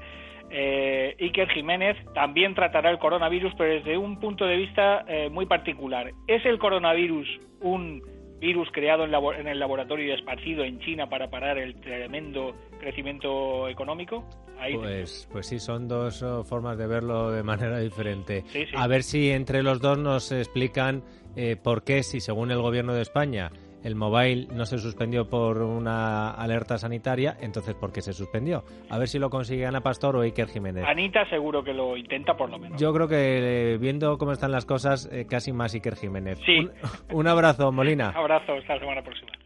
eh, 0.49 1.15
Iker 1.19 1.49
Jiménez 1.49 1.97
también 2.13 2.55
tratará 2.55 2.89
el 2.89 2.99
coronavirus, 2.99 3.53
pero 3.57 3.73
desde 3.73 3.97
un 3.97 4.19
punto 4.19 4.45
de 4.45 4.55
vista 4.57 5.03
eh, 5.07 5.29
muy 5.29 5.45
particular. 5.45 6.12
¿Es 6.27 6.45
el 6.45 6.57
coronavirus 6.60 7.27
un 7.62 8.01
virus 8.39 8.69
creado 8.71 9.03
en, 9.03 9.12
labo- 9.12 9.33
en 9.33 9.47
el 9.47 9.60
laboratorio 9.60 10.05
y 10.05 10.12
esparcido 10.12 10.63
en 10.63 10.79
China 10.79 11.10
para 11.10 11.29
parar 11.29 11.57
el 11.57 11.75
tremendo 11.81 12.55
crecimiento 12.79 13.67
económico? 13.67 14.23
Ahí 14.60 14.75
Pues, 14.75 15.27
pues 15.31 15.47
sí, 15.47 15.60
son 15.60 15.88
dos 15.88 16.21
oh, 16.23 16.43
formas 16.43 16.77
de 16.77 16.88
verlo 16.88 17.31
de 17.31 17.43
manera 17.43 17.79
diferente. 17.79 18.43
Sí, 18.47 18.65
sí. 18.65 18.71
A 18.75 18.88
ver 18.88 19.03
si 19.03 19.29
entre 19.31 19.62
los 19.63 19.81
dos 19.81 19.97
nos 19.97 20.31
explican 20.31 21.03
eh, 21.36 21.55
por 21.62 21.83
qué, 21.83 22.01
si 22.03 22.19
según 22.21 22.49
el 22.51 22.60
gobierno 22.62 22.93
de 22.93 23.01
España 23.01 23.51
el 23.83 23.95
mobile 23.95 24.47
no 24.51 24.65
se 24.65 24.77
suspendió 24.77 25.29
por 25.29 25.61
una 25.61 26.31
alerta 26.31 26.77
sanitaria, 26.77 27.37
entonces 27.41 27.75
¿por 27.75 27.91
qué 27.91 28.01
se 28.01 28.13
suspendió? 28.13 28.63
A 28.89 28.97
ver 28.97 29.07
si 29.07 29.19
lo 29.19 29.29
consigue 29.29 29.65
Ana 29.65 29.81
Pastor 29.81 30.15
o 30.15 30.21
Iker 30.21 30.47
Jiménez. 30.47 30.85
Anita 30.85 31.27
seguro 31.29 31.63
que 31.63 31.73
lo 31.73 31.95
intenta 31.97 32.35
por 32.35 32.49
lo 32.49 32.59
menos. 32.59 32.79
Yo 32.79 32.93
creo 32.93 33.07
que 33.07 33.73
eh, 33.73 33.77
viendo 33.77 34.17
cómo 34.17 34.31
están 34.31 34.51
las 34.51 34.65
cosas, 34.65 35.09
eh, 35.11 35.25
casi 35.29 35.51
más 35.51 35.73
Iker 35.73 35.95
Jiménez. 35.95 36.39
Sí. 36.45 36.59
Un, 36.59 36.71
un 37.19 37.27
abrazo, 37.27 37.71
Molina. 37.71 38.09
Abrazo, 38.15 38.53
hasta 38.53 38.73
la 38.75 38.79
semana 38.79 39.01
próxima. 39.01 39.31